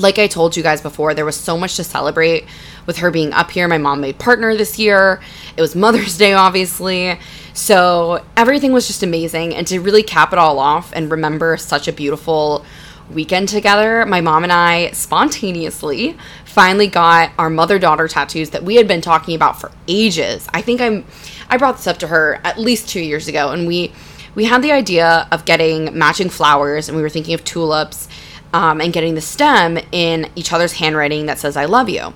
Like 0.00 0.18
I 0.18 0.26
told 0.26 0.56
you 0.56 0.62
guys 0.62 0.80
before, 0.80 1.14
there 1.14 1.24
was 1.24 1.36
so 1.36 1.56
much 1.56 1.76
to 1.76 1.84
celebrate 1.84 2.46
with 2.86 2.98
her 2.98 3.10
being 3.10 3.32
up 3.32 3.50
here. 3.50 3.68
My 3.68 3.78
mom 3.78 4.00
made 4.00 4.18
partner 4.18 4.56
this 4.56 4.78
year. 4.78 5.20
It 5.56 5.60
was 5.60 5.76
Mother's 5.86 6.16
Day, 6.16 6.32
obviously. 6.32 7.18
So 7.52 8.24
everything 8.36 8.72
was 8.72 8.86
just 8.86 9.02
amazing. 9.02 9.54
And 9.54 9.66
to 9.66 9.80
really 9.80 10.02
cap 10.02 10.32
it 10.32 10.38
all 10.38 10.58
off 10.58 10.92
and 10.94 11.10
remember 11.10 11.56
such 11.56 11.88
a 11.88 11.92
beautiful 11.92 12.64
weekend 13.12 13.48
together, 13.48 14.06
my 14.06 14.20
mom 14.20 14.44
and 14.44 14.52
I 14.52 14.92
spontaneously 14.92 16.16
finally 16.44 16.86
got 16.86 17.32
our 17.38 17.50
mother 17.50 17.78
daughter 17.78 18.08
tattoos 18.08 18.50
that 18.50 18.62
we 18.62 18.76
had 18.76 18.88
been 18.88 19.00
talking 19.00 19.34
about 19.34 19.60
for 19.60 19.70
ages. 19.88 20.48
I 20.52 20.62
think 20.62 20.80
I'm 20.80 21.04
I 21.48 21.56
brought 21.56 21.76
this 21.76 21.86
up 21.86 21.98
to 21.98 22.06
her 22.06 22.40
at 22.44 22.58
least 22.58 22.88
2 22.88 23.00
years 23.00 23.28
ago 23.28 23.50
and 23.50 23.66
we 23.66 23.92
we 24.34 24.44
had 24.44 24.62
the 24.62 24.72
idea 24.72 25.26
of 25.32 25.44
getting 25.44 25.96
matching 25.96 26.30
flowers 26.30 26.88
and 26.88 26.96
we 26.96 27.02
were 27.02 27.08
thinking 27.08 27.34
of 27.34 27.44
tulips 27.44 28.08
um, 28.52 28.80
and 28.80 28.92
getting 28.92 29.14
the 29.14 29.20
stem 29.20 29.78
in 29.92 30.30
each 30.36 30.52
other's 30.52 30.74
handwriting 30.74 31.26
that 31.26 31.38
says 31.38 31.56
I 31.56 31.66
love 31.66 31.88
you. 31.88 32.14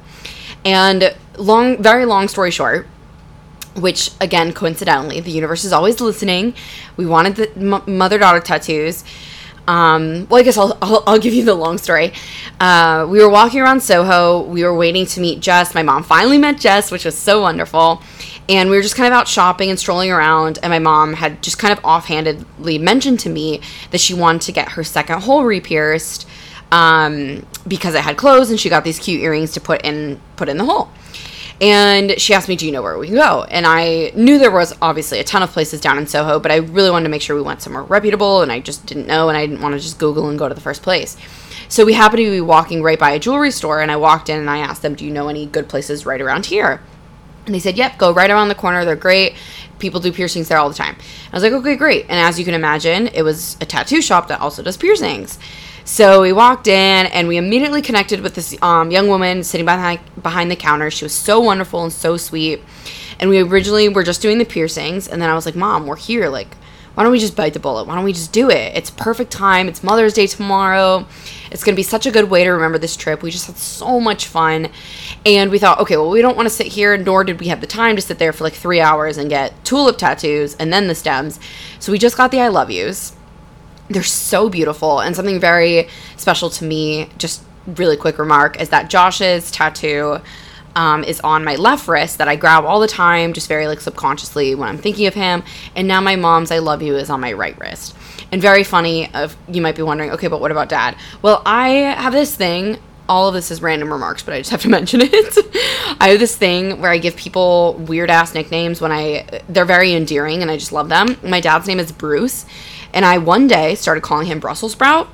And 0.64 1.14
long 1.36 1.82
very 1.82 2.04
long 2.04 2.28
story 2.28 2.50
short, 2.50 2.86
which 3.76 4.10
again 4.20 4.52
coincidentally 4.52 5.20
the 5.20 5.30
universe 5.30 5.64
is 5.64 5.72
always 5.72 6.00
listening. 6.00 6.54
We 6.96 7.06
wanted 7.06 7.36
the 7.36 7.50
m- 7.56 7.98
mother 7.98 8.18
daughter 8.18 8.40
tattoos 8.40 9.04
um, 9.66 10.26
well, 10.28 10.40
I 10.40 10.42
guess 10.42 10.58
I'll, 10.58 10.76
I'll, 10.82 11.02
I'll, 11.06 11.18
give 11.18 11.32
you 11.32 11.44
the 11.44 11.54
long 11.54 11.78
story. 11.78 12.12
Uh, 12.60 13.06
we 13.08 13.18
were 13.18 13.30
walking 13.30 13.60
around 13.60 13.80
Soho. 13.80 14.42
We 14.42 14.62
were 14.62 14.74
waiting 14.74 15.06
to 15.06 15.20
meet 15.20 15.40
Jess. 15.40 15.74
My 15.74 15.82
mom 15.82 16.02
finally 16.02 16.36
met 16.36 16.58
Jess, 16.58 16.90
which 16.90 17.04
was 17.04 17.16
so 17.16 17.40
wonderful. 17.42 18.02
And 18.48 18.68
we 18.68 18.76
were 18.76 18.82
just 18.82 18.96
kind 18.96 19.06
of 19.06 19.18
out 19.18 19.26
shopping 19.26 19.70
and 19.70 19.78
strolling 19.78 20.10
around. 20.10 20.58
And 20.62 20.70
my 20.70 20.78
mom 20.78 21.14
had 21.14 21.42
just 21.42 21.58
kind 21.58 21.76
of 21.76 21.82
offhandedly 21.84 22.78
mentioned 22.78 23.20
to 23.20 23.30
me 23.30 23.60
that 23.90 24.00
she 24.00 24.12
wanted 24.14 24.42
to 24.42 24.52
get 24.52 24.70
her 24.70 24.84
second 24.84 25.22
hole 25.22 25.44
re-pierced 25.44 26.26
um, 26.72 27.46
because 27.66 27.94
it 27.94 28.02
had 28.02 28.16
closed, 28.16 28.50
and 28.50 28.58
she 28.58 28.68
got 28.68 28.84
these 28.84 28.98
cute 28.98 29.22
earrings 29.22 29.52
to 29.52 29.60
put 29.60 29.82
in 29.84 30.20
put 30.36 30.48
in 30.48 30.58
the 30.58 30.64
hole. 30.64 30.90
And 31.60 32.20
she 32.20 32.34
asked 32.34 32.48
me, 32.48 32.56
Do 32.56 32.66
you 32.66 32.72
know 32.72 32.82
where 32.82 32.98
we 32.98 33.06
can 33.06 33.16
go? 33.16 33.44
And 33.44 33.64
I 33.64 34.10
knew 34.16 34.38
there 34.38 34.50
was 34.50 34.74
obviously 34.82 35.20
a 35.20 35.24
ton 35.24 35.42
of 35.42 35.50
places 35.50 35.80
down 35.80 35.98
in 35.98 36.06
Soho, 36.06 36.40
but 36.40 36.50
I 36.50 36.56
really 36.56 36.90
wanted 36.90 37.04
to 37.04 37.10
make 37.10 37.22
sure 37.22 37.36
we 37.36 37.42
went 37.42 37.62
somewhere 37.62 37.84
reputable, 37.84 38.42
and 38.42 38.50
I 38.50 38.60
just 38.60 38.86
didn't 38.86 39.06
know, 39.06 39.28
and 39.28 39.38
I 39.38 39.46
didn't 39.46 39.62
want 39.62 39.74
to 39.74 39.80
just 39.80 39.98
Google 39.98 40.28
and 40.28 40.38
go 40.38 40.48
to 40.48 40.54
the 40.54 40.60
first 40.60 40.82
place. 40.82 41.16
So 41.68 41.84
we 41.84 41.92
happened 41.94 42.24
to 42.24 42.30
be 42.30 42.40
walking 42.40 42.82
right 42.82 42.98
by 42.98 43.12
a 43.12 43.18
jewelry 43.20 43.52
store, 43.52 43.80
and 43.80 43.90
I 43.90 43.96
walked 43.96 44.28
in 44.28 44.38
and 44.38 44.50
I 44.50 44.58
asked 44.58 44.82
them, 44.82 44.96
Do 44.96 45.04
you 45.04 45.12
know 45.12 45.28
any 45.28 45.46
good 45.46 45.68
places 45.68 46.04
right 46.04 46.20
around 46.20 46.46
here? 46.46 46.82
And 47.46 47.54
they 47.54 47.58
said, 47.60 47.76
Yep, 47.76 47.98
go 47.98 48.12
right 48.12 48.30
around 48.30 48.48
the 48.48 48.54
corner. 48.54 48.84
They're 48.84 48.96
great. 48.96 49.34
People 49.78 50.00
do 50.00 50.12
piercings 50.12 50.48
there 50.48 50.58
all 50.58 50.68
the 50.68 50.74
time. 50.74 50.96
I 51.32 51.36
was 51.36 51.42
like, 51.42 51.52
Okay, 51.52 51.76
great. 51.76 52.02
And 52.08 52.18
as 52.18 52.38
you 52.38 52.44
can 52.44 52.54
imagine, 52.54 53.08
it 53.08 53.22
was 53.22 53.56
a 53.60 53.66
tattoo 53.66 54.00
shop 54.00 54.28
that 54.28 54.40
also 54.40 54.62
does 54.62 54.76
piercings. 54.76 55.38
So 55.84 56.22
we 56.22 56.32
walked 56.32 56.66
in 56.66 57.06
and 57.06 57.28
we 57.28 57.36
immediately 57.36 57.82
connected 57.82 58.20
with 58.22 58.34
this 58.34 58.56
um, 58.62 58.90
young 58.90 59.08
woman 59.08 59.44
sitting 59.44 59.66
behind 59.66 60.00
behind 60.22 60.50
the 60.50 60.56
counter. 60.56 60.90
She 60.90 61.04
was 61.04 61.14
so 61.14 61.40
wonderful 61.40 61.82
and 61.82 61.92
so 61.92 62.16
sweet. 62.16 62.62
And 63.20 63.28
we 63.30 63.38
originally 63.40 63.88
were 63.88 64.02
just 64.02 64.22
doing 64.22 64.38
the 64.38 64.44
piercings, 64.44 65.06
and 65.06 65.22
then 65.22 65.30
I 65.30 65.34
was 65.34 65.46
like, 65.46 65.54
"Mom, 65.54 65.86
we're 65.86 65.96
here. 65.96 66.28
Like, 66.28 66.56
why 66.94 67.02
don't 67.02 67.12
we 67.12 67.18
just 67.18 67.36
bite 67.36 67.54
the 67.54 67.60
bullet? 67.60 67.86
Why 67.86 67.94
don't 67.94 68.04
we 68.04 68.12
just 68.12 68.32
do 68.32 68.50
it? 68.50 68.76
It's 68.76 68.90
perfect 68.90 69.30
time. 69.32 69.68
It's 69.68 69.82
Mother's 69.82 70.14
Day 70.14 70.26
tomorrow. 70.26 71.06
It's 71.50 71.64
going 71.64 71.74
to 71.74 71.76
be 71.76 71.82
such 71.82 72.06
a 72.06 72.10
good 72.10 72.30
way 72.30 72.44
to 72.44 72.50
remember 72.50 72.78
this 72.78 72.96
trip. 72.96 73.22
We 73.22 73.30
just 73.30 73.46
had 73.46 73.56
so 73.56 73.98
much 73.98 74.26
fun. 74.26 74.68
And 75.26 75.50
we 75.50 75.58
thought, 75.58 75.80
okay, 75.80 75.96
well, 75.96 76.10
we 76.10 76.22
don't 76.22 76.36
want 76.36 76.46
to 76.46 76.54
sit 76.54 76.68
here, 76.68 76.96
nor 76.96 77.24
did 77.24 77.40
we 77.40 77.48
have 77.48 77.60
the 77.60 77.66
time 77.66 77.96
to 77.96 78.02
sit 78.02 78.18
there 78.18 78.32
for 78.32 78.44
like 78.44 78.54
three 78.54 78.80
hours 78.80 79.18
and 79.18 79.28
get 79.28 79.64
tulip 79.64 79.98
tattoos 79.98 80.54
and 80.56 80.72
then 80.72 80.86
the 80.86 80.94
stems. 80.94 81.40
So 81.80 81.90
we 81.90 81.98
just 81.98 82.16
got 82.16 82.30
the 82.30 82.40
I 82.40 82.48
love 82.48 82.70
yous 82.70 83.16
they're 83.88 84.02
so 84.02 84.48
beautiful 84.48 85.00
and 85.00 85.14
something 85.14 85.38
very 85.38 85.88
special 86.16 86.50
to 86.50 86.64
me 86.64 87.08
just 87.18 87.42
really 87.76 87.96
quick 87.96 88.18
remark 88.18 88.60
is 88.60 88.70
that 88.70 88.90
Josh's 88.90 89.50
tattoo 89.50 90.18
um, 90.76 91.04
is 91.04 91.20
on 91.20 91.44
my 91.44 91.56
left 91.56 91.88
wrist 91.88 92.18
that 92.18 92.28
I 92.28 92.36
grab 92.36 92.64
all 92.64 92.80
the 92.80 92.88
time, 92.88 93.32
just 93.32 93.48
very 93.48 93.66
like 93.66 93.80
subconsciously 93.80 94.54
when 94.54 94.68
I'm 94.68 94.78
thinking 94.78 95.06
of 95.06 95.14
him. 95.14 95.42
And 95.74 95.86
now 95.88 96.00
my 96.00 96.16
mom's 96.16 96.50
"I 96.50 96.58
love 96.58 96.82
you" 96.82 96.96
is 96.96 97.10
on 97.10 97.20
my 97.20 97.32
right 97.32 97.58
wrist. 97.58 97.96
And 98.32 98.40
very 98.42 98.64
funny. 98.64 99.12
Of 99.14 99.36
you 99.48 99.62
might 99.62 99.76
be 99.76 99.82
wondering, 99.82 100.10
okay, 100.12 100.28
but 100.28 100.40
what 100.40 100.50
about 100.50 100.68
dad? 100.68 100.96
Well, 101.22 101.42
I 101.46 101.68
have 101.68 102.12
this 102.12 102.34
thing. 102.34 102.78
All 103.06 103.28
of 103.28 103.34
this 103.34 103.50
is 103.50 103.60
random 103.60 103.92
remarks, 103.92 104.22
but 104.22 104.32
I 104.32 104.38
just 104.38 104.50
have 104.50 104.62
to 104.62 104.68
mention 104.78 105.00
it. 105.02 105.38
I 106.00 106.08
have 106.08 106.18
this 106.18 106.36
thing 106.36 106.80
where 106.80 106.90
I 106.90 106.98
give 106.98 107.16
people 107.16 107.74
weird 107.74 108.10
ass 108.10 108.34
nicknames 108.34 108.80
when 108.80 108.92
I 108.92 109.42
they're 109.48 109.64
very 109.64 109.92
endearing 109.94 110.42
and 110.42 110.50
I 110.50 110.56
just 110.56 110.72
love 110.72 110.88
them. 110.88 111.16
My 111.22 111.40
dad's 111.40 111.66
name 111.66 111.78
is 111.78 111.92
Bruce, 111.92 112.46
and 112.92 113.04
I 113.04 113.18
one 113.18 113.46
day 113.46 113.74
started 113.74 114.02
calling 114.02 114.26
him 114.26 114.40
Brussels 114.40 114.72
sprout 114.72 115.08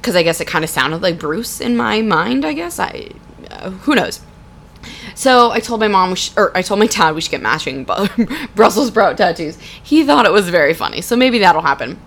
because 0.00 0.16
I 0.16 0.22
guess 0.22 0.40
it 0.40 0.46
kind 0.46 0.64
of 0.64 0.70
sounded 0.70 1.02
like 1.02 1.18
Bruce 1.18 1.60
in 1.60 1.76
my 1.76 2.00
mind. 2.02 2.44
I 2.44 2.52
guess 2.52 2.78
I 2.78 3.10
uh, 3.50 3.70
who 3.70 3.94
knows. 3.94 4.20
So 5.14 5.50
I 5.50 5.60
told 5.60 5.80
my 5.80 5.88
mom, 5.88 6.14
or 6.36 6.56
I 6.56 6.62
told 6.62 6.80
my 6.80 6.86
dad 6.86 7.14
we 7.14 7.20
should 7.20 7.30
get 7.30 7.42
matching 7.42 7.84
Brussels 8.54 8.88
sprout 8.88 9.16
tattoos. 9.16 9.58
He 9.82 10.04
thought 10.04 10.26
it 10.26 10.32
was 10.32 10.48
very 10.48 10.74
funny, 10.74 11.00
so 11.00 11.16
maybe 11.16 11.38
that'll 11.38 11.62
happen. 11.62 12.00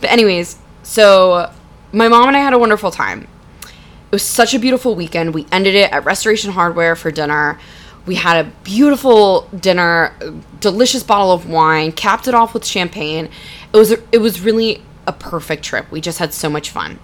But 0.00 0.10
anyways, 0.10 0.58
so 0.82 1.52
my 1.92 2.08
mom 2.08 2.28
and 2.28 2.36
I 2.36 2.40
had 2.40 2.52
a 2.52 2.58
wonderful 2.58 2.90
time. 2.90 3.26
It 3.62 4.12
was 4.12 4.22
such 4.22 4.54
a 4.54 4.58
beautiful 4.58 4.94
weekend. 4.94 5.34
We 5.34 5.46
ended 5.52 5.74
it 5.74 5.92
at 5.92 6.04
Restoration 6.04 6.52
Hardware 6.52 6.96
for 6.96 7.10
dinner. 7.10 7.60
We 8.06 8.16
had 8.16 8.44
a 8.44 8.50
beautiful 8.64 9.48
dinner, 9.56 10.12
delicious 10.58 11.02
bottle 11.02 11.32
of 11.32 11.48
wine, 11.48 11.92
capped 11.92 12.26
it 12.26 12.34
off 12.34 12.54
with 12.54 12.64
champagne. 12.64 13.28
It 13.72 13.76
was 13.76 13.92
it 13.92 14.20
was 14.20 14.40
really 14.40 14.82
a 15.06 15.12
perfect 15.12 15.62
trip. 15.62 15.90
We 15.90 16.00
just 16.00 16.18
had 16.18 16.34
so 16.34 16.50
much 16.50 16.70
fun. 16.70 16.98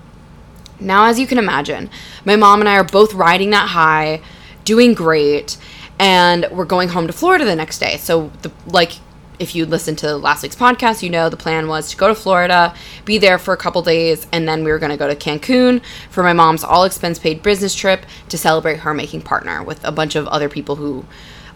Now, 0.81 1.07
as 1.07 1.19
you 1.19 1.27
can 1.27 1.39
imagine, 1.39 1.91
my 2.25 2.37
mom 2.37 2.61
and 2.61 2.69
I 2.69 2.77
are 2.77 2.85
both 2.85 3.15
riding 3.15 3.51
that 3.51 3.69
high 3.69 4.21
doing 4.67 4.93
great, 4.93 5.57
and 5.99 6.47
we're 6.51 6.67
going 6.67 6.91
home 6.91 7.07
to 7.07 7.13
Florida 7.15 7.47
the 7.47 7.57
next 7.57 7.79
day. 7.79 7.97
So, 7.97 8.31
the, 8.43 8.53
like, 8.67 8.99
if 9.39 9.55
you 9.55 9.65
listened 9.67 9.99
to 9.99 10.17
last 10.17 10.43
week's 10.43 10.57
podcast, 10.57 11.03
you 11.03 11.11
know 11.11 11.29
the 11.29 11.37
plan 11.37 11.69
was 11.69 11.91
to 11.91 11.97
go 11.97 12.09
to 12.09 12.15
Florida, 12.15 12.75
be 13.05 13.17
there 13.19 13.39
for 13.39 13.55
a 13.55 13.57
couple 13.57 13.83
days, 13.83 14.27
and 14.33 14.49
then 14.49 14.65
we 14.65 14.71
were 14.71 14.79
going 14.79 14.91
to 14.91 14.97
go 14.97 15.09
to 15.09 15.17
Cancun 15.17 15.83
for 16.11 16.23
my 16.23 16.33
mom's 16.33 16.65
all 16.65 16.85
expense 16.85 17.19
paid 17.19 17.43
business 17.43 17.75
trip 17.75 18.05
to 18.29 18.37
celebrate 18.37 18.81
her 18.81 18.93
making 18.93 19.23
partner 19.23 19.63
with 19.63 19.83
a 19.85 19.93
bunch 19.93 20.17
of 20.17 20.27
other 20.29 20.49
people 20.49 20.77
who 20.77 21.05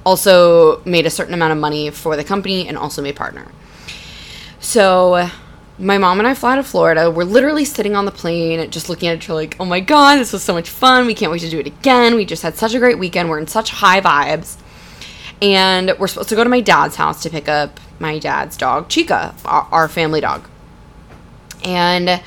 also 0.05 0.83
made 0.85 1.07
a 1.07 1.11
certain 1.11 1.35
amount 1.35 1.52
of 1.52 1.59
money 1.59 1.90
for 1.90 2.17
the 2.17 2.25
company 2.25 2.67
and 2.67 2.79
also 2.79 3.02
made 3.02 3.17
partner. 3.17 3.47
So 4.61 5.29
my 5.80 5.96
mom 5.96 6.18
and 6.18 6.28
I 6.28 6.34
fly 6.34 6.56
to 6.56 6.62
Florida. 6.62 7.10
We're 7.10 7.25
literally 7.25 7.64
sitting 7.64 7.96
on 7.96 8.04
the 8.04 8.10
plane, 8.10 8.70
just 8.70 8.88
looking 8.88 9.08
at 9.08 9.16
each 9.16 9.30
other 9.30 9.34
like, 9.34 9.56
oh 9.58 9.64
my 9.64 9.80
God, 9.80 10.18
this 10.18 10.32
was 10.32 10.42
so 10.42 10.52
much 10.52 10.68
fun. 10.68 11.06
We 11.06 11.14
can't 11.14 11.32
wait 11.32 11.40
to 11.40 11.50
do 11.50 11.58
it 11.58 11.66
again. 11.66 12.14
We 12.14 12.26
just 12.26 12.42
had 12.42 12.54
such 12.56 12.75
a 12.75 12.78
great 12.78 12.99
weekend. 12.99 13.30
We're 13.30 13.38
in 13.38 13.46
such 13.46 13.70
high 13.70 14.00
vibes. 14.00 14.58
And 15.40 15.94
we're 15.99 16.06
supposed 16.06 16.28
to 16.28 16.34
go 16.34 16.44
to 16.44 16.50
my 16.50 16.60
dad's 16.60 16.96
house 16.96 17.22
to 17.22 17.30
pick 17.30 17.49
up 17.49 17.80
my 17.99 18.18
dad's 18.18 18.58
dog, 18.58 18.88
Chica, 18.90 19.34
our, 19.46 19.88
family 19.88 20.20
dog. 20.20 20.46
And 21.64 22.22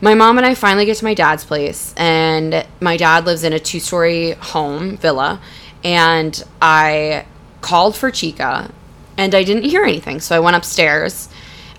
my 0.00 0.14
mom 0.14 0.38
and 0.38 0.46
I 0.46 0.54
finally 0.54 0.86
get 0.86 0.96
to 0.98 1.04
my 1.04 1.14
dad's 1.14 1.44
place, 1.44 1.92
and 1.96 2.64
my 2.80 2.96
dad 2.96 3.24
lives 3.26 3.42
in 3.42 3.52
a 3.52 3.58
two 3.58 3.80
story 3.80 4.32
home, 4.32 4.96
villa. 4.96 5.40
And 5.82 6.40
I 6.62 7.26
called 7.60 7.96
for 7.96 8.12
Chica, 8.12 8.72
and 9.16 9.34
I 9.34 9.42
didn't 9.42 9.64
hear 9.64 9.82
anything. 9.82 10.20
So 10.20 10.36
I 10.36 10.40
went 10.40 10.54
upstairs 10.54 11.28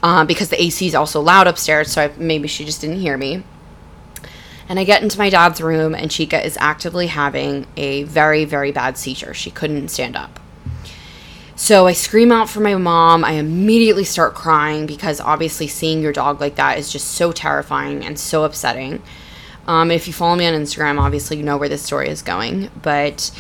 uh, 0.02 0.26
because 0.26 0.50
the 0.50 0.62
AC 0.62 0.88
is 0.88 0.96
also 0.96 1.22
loud 1.22 1.48
upstairs, 1.48 1.92
so 1.92 2.04
I, 2.04 2.12
maybe 2.18 2.48
she 2.48 2.66
just 2.66 2.82
didn't 2.82 3.00
hear 3.00 3.18
me. 3.18 3.44
And 4.68 4.80
I 4.80 4.84
get 4.84 5.02
into 5.02 5.18
my 5.18 5.30
dad's 5.30 5.62
room, 5.62 5.96
and 5.96 6.12
Chica 6.12 6.44
is 6.44 6.58
actively 6.60 7.08
having 7.08 7.66
a 7.76 8.04
very, 8.04 8.46
very 8.46 8.72
bad 8.72 8.98
seizure. 8.98 9.34
She 9.34 9.50
couldn't 9.50 9.90
stand 9.90 10.16
up. 10.16 10.40
So 11.56 11.88
I 11.88 11.92
scream 11.92 12.32
out 12.32 12.50
for 12.50 12.62
my 12.62 12.76
mom. 12.76 13.26
I 13.26 13.32
immediately 13.32 14.06
start 14.06 14.34
crying 14.34 14.86
because 14.86 15.20
obviously 15.20 15.68
seeing 15.68 16.02
your 16.02 16.14
dog 16.14 16.40
like 16.40 16.56
that 16.56 16.78
is 16.78 16.90
just 16.90 17.10
so 17.10 17.34
terrifying 17.34 18.06
and 18.06 18.18
so 18.18 18.46
upsetting. 18.46 19.02
Um, 19.68 19.92
if 19.92 20.08
you 20.08 20.14
follow 20.14 20.38
me 20.38 20.48
on 20.48 20.54
Instagram, 20.54 21.02
obviously 21.02 21.36
you 21.36 21.44
know 21.44 21.58
where 21.58 21.68
this 21.68 21.82
story 21.82 22.08
is 22.08 22.22
going. 22.22 22.70
But 22.82 23.32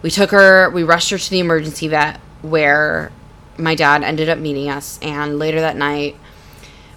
we 0.00 0.10
took 0.10 0.30
her, 0.30 0.70
we 0.70 0.84
rushed 0.84 1.10
her 1.10 1.18
to 1.18 1.30
the 1.30 1.40
emergency 1.40 1.88
vet 1.88 2.18
where 2.40 3.12
my 3.60 3.74
dad 3.74 4.02
ended 4.02 4.28
up 4.28 4.38
meeting 4.38 4.68
us, 4.68 4.98
and 5.02 5.38
later 5.38 5.60
that 5.60 5.76
night, 5.76 6.16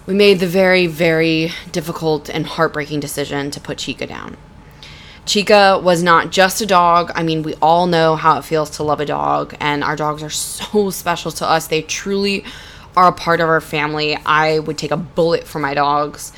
we 0.06 0.14
made 0.14 0.40
the 0.40 0.46
very, 0.46 0.86
very 0.86 1.52
difficult 1.72 2.28
and 2.28 2.46
heartbreaking 2.46 3.00
decision 3.00 3.50
to 3.50 3.60
put 3.60 3.78
Chica 3.78 4.06
down. 4.06 4.36
Chica 5.26 5.80
was 5.82 6.02
not 6.02 6.30
just 6.30 6.60
a 6.60 6.66
dog. 6.66 7.10
I 7.14 7.22
mean, 7.22 7.42
we 7.42 7.54
all 7.54 7.86
know 7.86 8.14
how 8.14 8.38
it 8.38 8.44
feels 8.44 8.68
to 8.70 8.82
love 8.82 9.00
a 9.00 9.06
dog, 9.06 9.56
and 9.60 9.82
our 9.82 9.96
dogs 9.96 10.22
are 10.22 10.30
so 10.30 10.90
special 10.90 11.30
to 11.32 11.48
us. 11.48 11.66
They 11.66 11.82
truly 11.82 12.44
are 12.96 13.08
a 13.08 13.12
part 13.12 13.40
of 13.40 13.48
our 13.48 13.60
family. 13.60 14.16
I 14.26 14.58
would 14.58 14.78
take 14.78 14.90
a 14.90 14.96
bullet 14.96 15.44
for 15.44 15.58
my 15.58 15.74
dogs. 15.74 16.32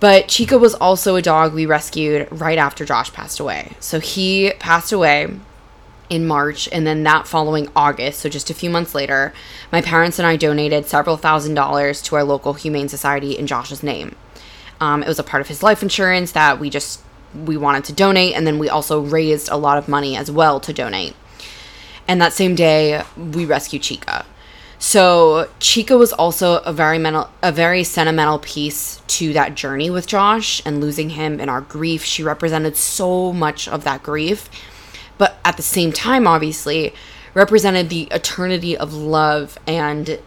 But 0.00 0.28
Chica 0.28 0.58
was 0.58 0.74
also 0.74 1.16
a 1.16 1.22
dog 1.22 1.54
we 1.54 1.64
rescued 1.64 2.28
right 2.30 2.58
after 2.58 2.84
Josh 2.84 3.12
passed 3.12 3.40
away. 3.40 3.72
So 3.80 4.00
he 4.00 4.52
passed 4.58 4.92
away 4.92 5.34
in 6.10 6.26
March, 6.26 6.68
and 6.70 6.86
then 6.86 7.02
that 7.04 7.26
following 7.26 7.68
August, 7.74 8.20
so 8.20 8.28
just 8.28 8.50
a 8.50 8.54
few 8.54 8.70
months 8.70 8.94
later, 8.94 9.32
my 9.72 9.80
parents 9.80 10.18
and 10.18 10.26
I 10.26 10.36
donated 10.36 10.86
several 10.86 11.16
thousand 11.16 11.54
dollars 11.54 12.02
to 12.02 12.16
our 12.16 12.24
local 12.24 12.54
humane 12.54 12.88
society 12.88 13.38
in 13.38 13.46
Josh's 13.46 13.82
name. 13.82 14.14
Um, 14.80 15.02
it 15.02 15.08
was 15.08 15.18
a 15.18 15.24
part 15.24 15.40
of 15.40 15.48
his 15.48 15.62
life 15.62 15.82
insurance 15.82 16.32
that 16.32 16.58
we 16.58 16.70
just 16.70 17.00
we 17.34 17.56
wanted 17.56 17.84
to 17.84 17.92
donate, 17.92 18.34
and 18.34 18.46
then 18.46 18.58
we 18.58 18.68
also 18.68 19.00
raised 19.00 19.48
a 19.48 19.56
lot 19.56 19.78
of 19.78 19.88
money 19.88 20.16
as 20.16 20.30
well 20.30 20.60
to 20.60 20.72
donate. 20.72 21.14
And 22.06 22.20
that 22.20 22.32
same 22.32 22.54
day, 22.54 23.02
we 23.16 23.44
rescued 23.46 23.82
Chica. 23.82 24.26
So 24.78 25.48
Chica 25.60 25.96
was 25.96 26.12
also 26.12 26.58
a 26.58 26.72
very 26.72 26.98
mental, 26.98 27.30
a 27.42 27.50
very 27.50 27.84
sentimental 27.84 28.38
piece 28.38 29.00
to 29.06 29.32
that 29.32 29.54
journey 29.54 29.88
with 29.88 30.06
Josh 30.06 30.60
and 30.66 30.80
losing 30.80 31.10
him 31.10 31.40
and 31.40 31.48
our 31.48 31.62
grief. 31.62 32.04
She 32.04 32.22
represented 32.22 32.76
so 32.76 33.32
much 33.32 33.66
of 33.66 33.84
that 33.84 34.02
grief 34.02 34.50
but 35.18 35.38
at 35.44 35.56
the 35.56 35.62
same 35.62 35.92
time, 35.92 36.26
obviously, 36.26 36.94
represented 37.34 37.88
the 37.88 38.04
eternity 38.10 38.76
of 38.76 38.92
love 38.92 39.58
and 39.66 40.20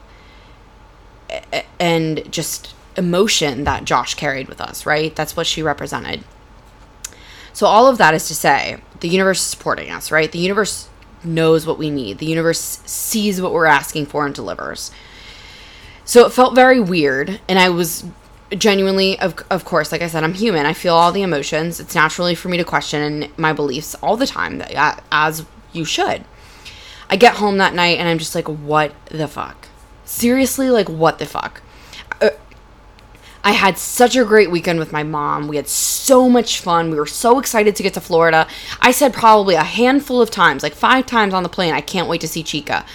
and 1.79 2.31
just 2.31 2.73
emotion 2.95 3.63
that 3.65 3.85
Josh 3.85 4.15
carried 4.15 4.47
with 4.47 4.61
us, 4.61 4.85
right? 4.85 5.15
That's 5.15 5.35
what 5.35 5.45
she 5.45 5.61
represented. 5.61 6.23
So 7.53 7.65
all 7.65 7.87
of 7.87 7.97
that 7.97 8.13
is 8.13 8.27
to 8.27 8.35
say, 8.35 8.77
the 8.99 9.07
universe 9.07 9.39
is 9.39 9.45
supporting 9.45 9.89
us, 9.91 10.11
right? 10.11 10.31
The 10.31 10.39
universe 10.39 10.89
knows 11.23 11.65
what 11.65 11.77
we 11.77 11.89
need. 11.89 12.19
The 12.19 12.25
universe 12.25 12.81
sees 12.85 13.41
what 13.41 13.51
we're 13.51 13.65
asking 13.65 14.05
for 14.07 14.25
and 14.25 14.33
delivers. 14.33 14.91
So 16.05 16.25
it 16.25 16.31
felt 16.31 16.55
very 16.55 16.79
weird 16.79 17.41
and 17.47 17.59
I 17.59 17.69
was 17.69 18.05
genuinely 18.51 19.19
of, 19.19 19.35
of 19.49 19.65
course 19.65 19.91
like 19.91 20.01
i 20.01 20.07
said 20.07 20.23
i'm 20.23 20.33
human 20.33 20.65
i 20.65 20.73
feel 20.73 20.95
all 20.95 21.11
the 21.11 21.21
emotions 21.21 21.79
it's 21.79 21.95
naturally 21.95 22.33
for 22.33 22.49
me 22.49 22.57
to 22.57 22.63
question 22.63 23.31
my 23.35 23.51
beliefs 23.51 23.95
all 23.95 24.15
the 24.15 24.27
time 24.27 24.61
as 25.11 25.45
you 25.73 25.83
should 25.83 26.23
i 27.09 27.15
get 27.15 27.35
home 27.35 27.57
that 27.57 27.73
night 27.73 27.97
and 27.97 28.07
i'm 28.07 28.17
just 28.17 28.35
like 28.35 28.47
what 28.47 28.93
the 29.07 29.27
fuck 29.27 29.67
seriously 30.05 30.69
like 30.69 30.87
what 30.87 31.19
the 31.19 31.25
fuck 31.25 31.61
uh, 32.21 32.29
I 33.43 33.51
had 33.51 33.77
such 33.77 34.17
a 34.17 34.25
great 34.25 34.51
weekend 34.51 34.77
with 34.77 34.91
my 34.91 35.03
mom. 35.03 35.47
We 35.47 35.55
had 35.55 35.69
so 35.69 36.27
much 36.27 36.59
fun. 36.59 36.91
We 36.91 36.97
were 36.97 37.05
so 37.05 37.39
excited 37.39 37.77
to 37.77 37.83
get 37.83 37.93
to 37.93 38.01
Florida. 38.01 38.45
I 38.81 38.91
said 38.91 39.13
probably 39.13 39.55
a 39.55 39.63
handful 39.63 40.21
of 40.21 40.29
times, 40.29 40.63
like 40.63 40.73
five 40.73 41.05
times 41.05 41.33
on 41.33 41.43
the 41.43 41.49
plane, 41.49 41.73
I 41.73 41.79
can't 41.79 42.09
wait 42.09 42.19
to 42.21 42.27
see 42.27 42.43
Chica 42.43 42.85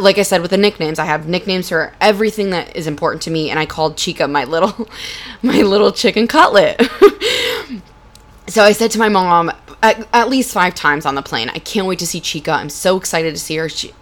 like 0.00 0.18
I 0.18 0.22
said 0.22 0.42
with 0.42 0.50
the 0.50 0.56
nicknames, 0.56 0.98
I 0.98 1.04
have 1.04 1.28
nicknames 1.28 1.68
for 1.68 1.92
everything 2.00 2.50
that 2.50 2.74
is 2.74 2.86
important 2.86 3.22
to 3.22 3.30
me, 3.30 3.50
and 3.50 3.58
I 3.58 3.66
called 3.66 3.96
Chica 3.96 4.26
my 4.26 4.44
little, 4.44 4.88
my 5.42 5.62
little 5.62 5.92
chicken 5.92 6.26
cutlet. 6.26 6.80
so 8.48 8.62
I 8.62 8.72
said 8.72 8.90
to 8.92 8.98
my 8.98 9.08
mom 9.08 9.52
at, 9.82 10.06
at, 10.12 10.28
least 10.28 10.52
five 10.52 10.74
times 10.74 11.06
on 11.06 11.14
the 11.14 11.22
plane, 11.22 11.50
I 11.50 11.58
can't 11.58 11.86
wait 11.86 11.98
to 12.00 12.06
see 12.06 12.20
Chica. 12.20 12.50
I'm 12.52 12.70
so 12.70 12.96
excited 12.96 13.34
to 13.34 13.40
see 13.40 13.56
her. 13.56 13.68
She, 13.68 13.92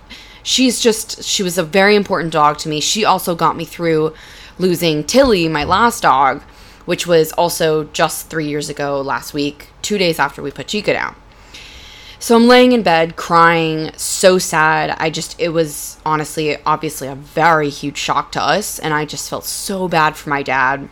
she's 0.42 0.80
just, 0.80 1.22
she 1.22 1.42
was 1.42 1.58
a 1.58 1.62
very 1.62 1.96
important 1.96 2.32
dog 2.32 2.58
to 2.58 2.68
me. 2.68 2.80
She 2.80 3.04
also 3.04 3.34
got 3.34 3.56
me 3.56 3.64
through 3.64 4.14
losing 4.58 5.04
Tilly, 5.04 5.48
my 5.48 5.64
last 5.64 6.02
dog, 6.02 6.42
which 6.84 7.06
was 7.06 7.32
also 7.32 7.84
just 7.84 8.30
three 8.30 8.48
years 8.48 8.68
ago 8.68 9.00
last 9.00 9.34
week, 9.34 9.68
two 9.82 9.98
days 9.98 10.18
after 10.18 10.42
we 10.42 10.50
put 10.50 10.68
Chica 10.68 10.92
down. 10.92 11.16
So 12.24 12.34
I'm 12.34 12.48
laying 12.48 12.72
in 12.72 12.82
bed 12.82 13.16
crying, 13.16 13.90
so 13.98 14.38
sad. 14.38 14.96
I 14.98 15.10
just, 15.10 15.38
it 15.38 15.50
was 15.50 15.98
honestly, 16.06 16.56
obviously, 16.64 17.06
a 17.06 17.14
very 17.14 17.68
huge 17.68 17.98
shock 17.98 18.32
to 18.32 18.40
us. 18.40 18.78
And 18.78 18.94
I 18.94 19.04
just 19.04 19.28
felt 19.28 19.44
so 19.44 19.88
bad 19.88 20.16
for 20.16 20.30
my 20.30 20.42
dad. 20.42 20.88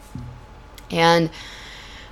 And 0.91 1.31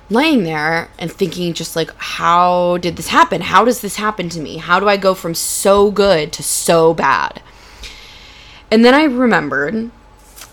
laying 0.09 0.41
there 0.41 0.89
and 0.97 1.11
thinking, 1.11 1.53
just 1.53 1.75
like, 1.75 1.91
how 1.97 2.77
did 2.77 2.95
this 2.95 3.09
happen? 3.09 3.41
How 3.41 3.63
does 3.63 3.81
this 3.81 3.97
happen 3.97 4.27
to 4.29 4.39
me? 4.39 4.57
How 4.57 4.79
do 4.79 4.89
I 4.89 4.97
go 4.97 5.13
from 5.13 5.35
so 5.35 5.91
good 5.91 6.33
to 6.33 6.41
so 6.41 6.95
bad? 6.95 7.43
And 8.71 8.83
then 8.83 8.95
I 8.95 9.03
remembered 9.03 9.91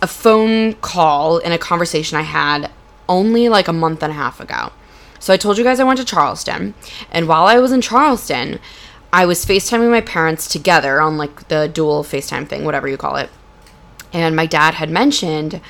a 0.03 0.07
phone 0.07 0.75
call 0.75 1.39
and 1.39 1.55
a 1.55 1.59
conversation 1.59 2.19
I 2.19 2.23
had 2.23 2.71
only 3.09 3.49
like 3.49 3.67
a 3.67 3.73
month 3.73 4.03
and 4.03 4.13
a 4.13 4.17
half 4.17 4.41
ago 4.41 4.73
So 5.19 5.33
I 5.33 5.37
told 5.37 5.59
you 5.59 5.65
guys 5.65 5.81
I 5.81 5.85
went 5.85 5.99
to 5.99 6.05
Charleston, 6.05 6.75
and 7.11 7.29
while 7.29 7.47
I 7.47 7.59
was 7.59 7.73
in 7.73 7.81
Charleston, 7.81 8.61
I 9.13 9.27
was 9.27 9.45
FaceTiming 9.45 9.91
my 9.91 10.01
parents 10.01 10.49
together 10.49 11.01
on 11.01 11.17
like 11.17 11.49
the 11.49 11.69
dual 11.69 12.05
FaceTime 12.05 12.47
thing, 12.47 12.65
whatever 12.65 12.89
you 12.89 12.97
call 12.97 13.17
it. 13.17 13.31
And 14.13 14.37
my 14.37 14.47
dad 14.47 14.75
had 14.75 14.91
mentioned 14.91 15.61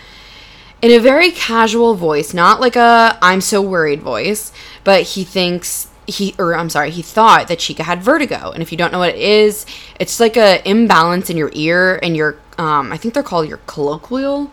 in 0.83 0.91
a 0.91 0.99
very 0.99 1.31
casual 1.31 1.95
voice, 1.95 2.35
not 2.35 2.61
like 2.61 2.77
a 2.77 3.19
I'm 3.23 3.41
so 3.41 3.61
worried 3.63 4.01
voice, 4.01 4.53
but 4.85 5.03
he 5.03 5.25
thinks 5.25 5.89
he 6.07 6.35
or 6.39 6.55
I'm 6.55 6.71
sorry, 6.71 6.91
he 6.91 7.03
thought 7.03 7.49
that 7.49 7.59
Chica 7.59 7.83
had 7.83 8.03
vertigo. 8.03 8.51
And 8.51 8.63
if 8.63 8.73
you 8.73 8.79
don't 8.79 8.93
know 8.93 8.99
what 8.99 9.11
it 9.11 9.21
is, 9.21 9.67
it's 10.01 10.21
like 10.21 10.37
a 10.37 10.67
imbalance 10.69 11.31
in 11.31 11.37
your 11.37 11.51
ear 11.55 11.99
and 12.03 12.17
your 12.17 12.39
um 12.59 12.93
I 12.93 12.97
think 12.97 13.15
they're 13.15 13.23
called 13.23 13.49
your 13.49 13.61
colloquial. 13.67 14.51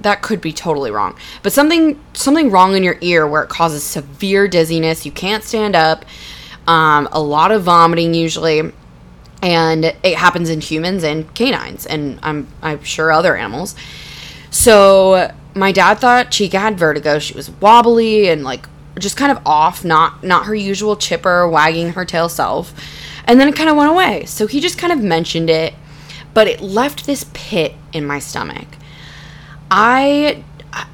That 0.00 0.22
could 0.22 0.40
be 0.40 0.52
totally 0.52 0.90
wrong. 0.90 1.16
But 1.42 1.52
something 1.52 1.98
something 2.12 2.50
wrong 2.50 2.76
in 2.76 2.82
your 2.82 2.98
ear 3.00 3.26
where 3.26 3.42
it 3.42 3.48
causes 3.48 3.82
severe 3.82 4.46
dizziness, 4.48 5.04
you 5.04 5.12
can't 5.12 5.42
stand 5.42 5.74
up, 5.74 6.04
um, 6.66 7.08
a 7.12 7.20
lot 7.20 7.50
of 7.50 7.62
vomiting 7.62 8.14
usually. 8.14 8.72
And 9.40 9.84
it 9.84 10.16
happens 10.16 10.50
in 10.50 10.60
humans 10.60 11.04
and 11.04 11.32
canines 11.34 11.86
and 11.86 12.18
I'm 12.22 12.48
I'm 12.62 12.82
sure 12.82 13.12
other 13.12 13.36
animals. 13.36 13.74
So 14.50 15.32
my 15.54 15.72
dad 15.72 15.98
thought 15.98 16.30
Chica 16.30 16.58
had 16.58 16.78
vertigo. 16.78 17.18
She 17.18 17.34
was 17.34 17.50
wobbly 17.50 18.28
and 18.28 18.44
like 18.44 18.66
just 18.98 19.16
kind 19.16 19.30
of 19.30 19.40
off, 19.46 19.84
not 19.84 20.22
not 20.24 20.46
her 20.46 20.54
usual 20.54 20.96
chipper, 20.96 21.48
wagging 21.48 21.90
her 21.90 22.04
tail 22.04 22.28
self. 22.28 22.74
And 23.24 23.38
then 23.38 23.48
it 23.48 23.56
kind 23.56 23.68
of 23.68 23.76
went 23.76 23.90
away. 23.90 24.24
So 24.24 24.46
he 24.46 24.60
just 24.60 24.78
kind 24.78 24.92
of 24.92 25.02
mentioned 25.02 25.50
it, 25.50 25.74
but 26.32 26.48
it 26.48 26.60
left 26.60 27.04
this 27.04 27.26
pit 27.34 27.74
in 27.92 28.06
my 28.06 28.18
stomach. 28.18 28.66
I 29.70 30.44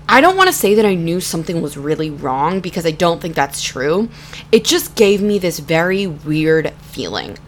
I 0.09 0.21
don't 0.21 0.37
want 0.37 0.49
to 0.49 0.55
say 0.55 0.75
that 0.75 0.85
I 0.85 0.95
knew 0.95 1.21
something 1.21 1.61
was 1.61 1.77
really 1.77 2.11
wrong 2.11 2.61
because 2.61 2.87
I 2.87 2.91
don't 2.91 3.21
think 3.21 3.35
that's 3.35 3.63
true. 3.63 4.09
It 4.53 4.65
just 4.65 4.95
gave 4.95 5.21
me 5.21 5.39
this 5.39 5.59
very 5.59 6.07
weird 6.07 6.73
feeling. 6.83 7.39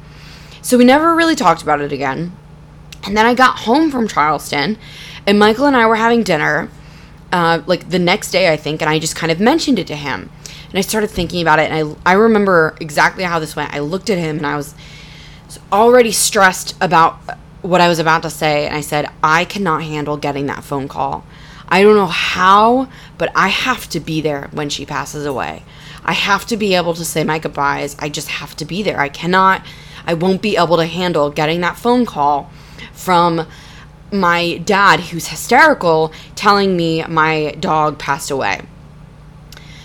So 0.62 0.76
we 0.76 0.84
never 0.84 1.14
really 1.14 1.36
talked 1.36 1.62
about 1.62 1.80
it 1.80 1.92
again. 1.92 2.32
And 3.04 3.16
then 3.16 3.24
I 3.24 3.34
got 3.34 3.60
home 3.60 3.90
from 3.90 4.08
Charleston, 4.08 4.78
and 5.26 5.38
Michael 5.38 5.66
and 5.66 5.76
I 5.76 5.86
were 5.86 5.94
having 5.94 6.24
dinner, 6.24 6.68
uh, 7.30 7.62
like 7.66 7.90
the 7.90 8.00
next 8.00 8.32
day, 8.32 8.52
I 8.52 8.56
think, 8.56 8.82
and 8.82 8.90
I 8.90 8.98
just 8.98 9.14
kind 9.14 9.30
of 9.30 9.38
mentioned 9.38 9.78
it 9.78 9.86
to 9.86 9.96
him. 9.96 10.28
And 10.70 10.78
I 10.78 10.80
started 10.80 11.08
thinking 11.08 11.40
about 11.40 11.60
it, 11.60 11.70
and 11.70 11.96
I, 12.04 12.10
I 12.10 12.14
remember 12.14 12.74
exactly 12.80 13.22
how 13.22 13.38
this 13.38 13.54
went. 13.54 13.72
I 13.72 13.78
looked 13.78 14.10
at 14.10 14.18
him, 14.18 14.38
and 14.38 14.46
I 14.46 14.56
was 14.56 14.74
already 15.70 16.10
stressed 16.10 16.74
about 16.80 17.20
what 17.66 17.80
I 17.80 17.88
was 17.88 17.98
about 17.98 18.22
to 18.22 18.30
say, 18.30 18.66
and 18.66 18.74
I 18.74 18.80
said, 18.80 19.10
I 19.22 19.44
cannot 19.44 19.82
handle 19.82 20.16
getting 20.16 20.46
that 20.46 20.64
phone 20.64 20.88
call. 20.88 21.24
I 21.68 21.82
don't 21.82 21.96
know 21.96 22.06
how, 22.06 22.88
but 23.18 23.32
I 23.34 23.48
have 23.48 23.88
to 23.90 24.00
be 24.00 24.20
there 24.20 24.48
when 24.52 24.68
she 24.68 24.86
passes 24.86 25.26
away. 25.26 25.64
I 26.04 26.12
have 26.12 26.46
to 26.46 26.56
be 26.56 26.74
able 26.74 26.94
to 26.94 27.04
say 27.04 27.24
my 27.24 27.40
goodbyes. 27.40 27.96
I 27.98 28.08
just 28.08 28.28
have 28.28 28.54
to 28.56 28.64
be 28.64 28.84
there. 28.84 29.00
I 29.00 29.08
cannot, 29.08 29.66
I 30.06 30.14
won't 30.14 30.42
be 30.42 30.56
able 30.56 30.76
to 30.76 30.86
handle 30.86 31.30
getting 31.30 31.60
that 31.62 31.76
phone 31.76 32.06
call 32.06 32.50
from 32.92 33.46
my 34.12 34.58
dad, 34.58 35.00
who's 35.00 35.28
hysterical, 35.28 36.12
telling 36.36 36.76
me 36.76 37.02
my 37.06 37.56
dog 37.58 37.98
passed 37.98 38.30
away. 38.30 38.60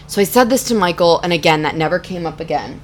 So 0.05 0.21
I 0.21 0.25
said 0.25 0.49
this 0.49 0.63
to 0.65 0.75
Michael, 0.75 1.19
and 1.21 1.33
again, 1.33 1.63
that 1.63 1.75
never 1.75 1.97
came 1.97 2.27
up 2.27 2.39
again. 2.39 2.81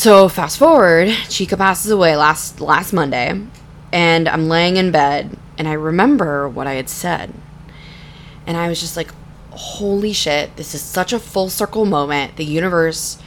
So 0.00 0.30
fast 0.30 0.56
forward, 0.56 1.10
Chica 1.28 1.58
passes 1.58 1.90
away 1.90 2.16
last 2.16 2.58
last 2.58 2.94
Monday, 2.94 3.38
and 3.92 4.28
I'm 4.30 4.48
laying 4.48 4.78
in 4.78 4.90
bed, 4.90 5.36
and 5.58 5.68
I 5.68 5.74
remember 5.74 6.48
what 6.48 6.66
I 6.66 6.72
had 6.72 6.88
said, 6.88 7.34
and 8.46 8.56
I 8.56 8.66
was 8.68 8.80
just 8.80 8.96
like, 8.96 9.12
"Holy 9.50 10.14
shit! 10.14 10.56
This 10.56 10.74
is 10.74 10.80
such 10.80 11.12
a 11.12 11.18
full 11.18 11.50
circle 11.50 11.84
moment. 11.84 12.36
The 12.36 12.46
universe." 12.46 13.18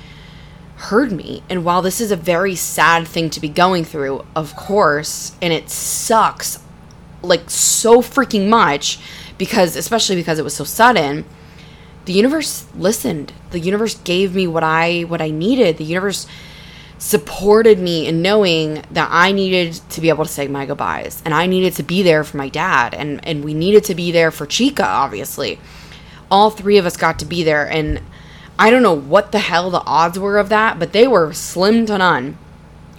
heard 0.90 1.12
me. 1.12 1.44
And 1.48 1.64
while 1.64 1.84
this 1.84 2.02
is 2.02 2.10
a 2.10 2.16
very 2.16 2.56
sad 2.56 3.08
thing 3.08 3.30
to 3.30 3.40
be 3.40 3.50
going 3.50 3.86
through, 3.86 4.26
of 4.36 4.56
course, 4.56 5.34
and 5.44 5.54
it 5.54 5.70
sucks 5.70 6.58
like 7.22 7.52
so 7.52 8.02
freaking 8.02 8.50
much 8.50 8.98
because 9.38 9.76
especially 9.76 10.16
because 10.16 10.40
it 10.40 10.44
was 10.44 10.56
so 10.56 10.64
sudden, 10.64 11.24
the 12.06 12.14
universe 12.14 12.66
listened. 12.76 13.32
The 13.52 13.60
universe 13.60 13.94
gave 13.94 14.34
me 14.34 14.48
what 14.48 14.64
I 14.64 15.02
what 15.02 15.22
I 15.22 15.30
needed. 15.30 15.78
The 15.78 15.84
universe 15.84 16.26
supported 17.04 17.80
me 17.80 18.08
in 18.08 18.22
knowing 18.22 18.82
that 18.90 19.10
I 19.12 19.34
needed 19.34 19.74
to 19.90 20.00
be 20.00 20.08
able 20.08 20.24
to 20.24 20.32
say 20.32 20.48
my 20.48 20.66
goodbyes 20.66 21.22
and 21.26 21.34
I 21.34 21.48
needed 21.48 21.74
to 21.74 21.84
be 21.84 22.02
there 22.02 22.24
for 22.24 22.38
my 22.38 22.48
dad 22.48 22.94
and 22.94 23.20
and 23.28 23.44
we 23.44 23.54
needed 23.54 23.84
to 23.86 23.94
be 23.94 24.14
there 24.14 24.32
for 24.32 24.46
Chica 24.46 24.86
obviously. 24.86 25.60
All 26.32 26.50
three 26.50 26.78
of 26.78 26.86
us 26.86 26.96
got 26.96 27.20
to 27.20 27.26
be 27.26 27.44
there 27.44 27.70
and 27.70 28.02
I 28.58 28.70
don't 28.70 28.84
know 28.84 28.94
what 28.94 29.34
the 29.34 29.40
hell 29.40 29.70
the 29.70 29.84
odds 29.84 30.18
were 30.18 30.38
of 30.38 30.48
that, 30.48 30.80
but 30.80 30.94
they 30.94 31.06
were 31.06 31.34
slim 31.34 31.86
to 31.88 31.98
none. 31.98 32.38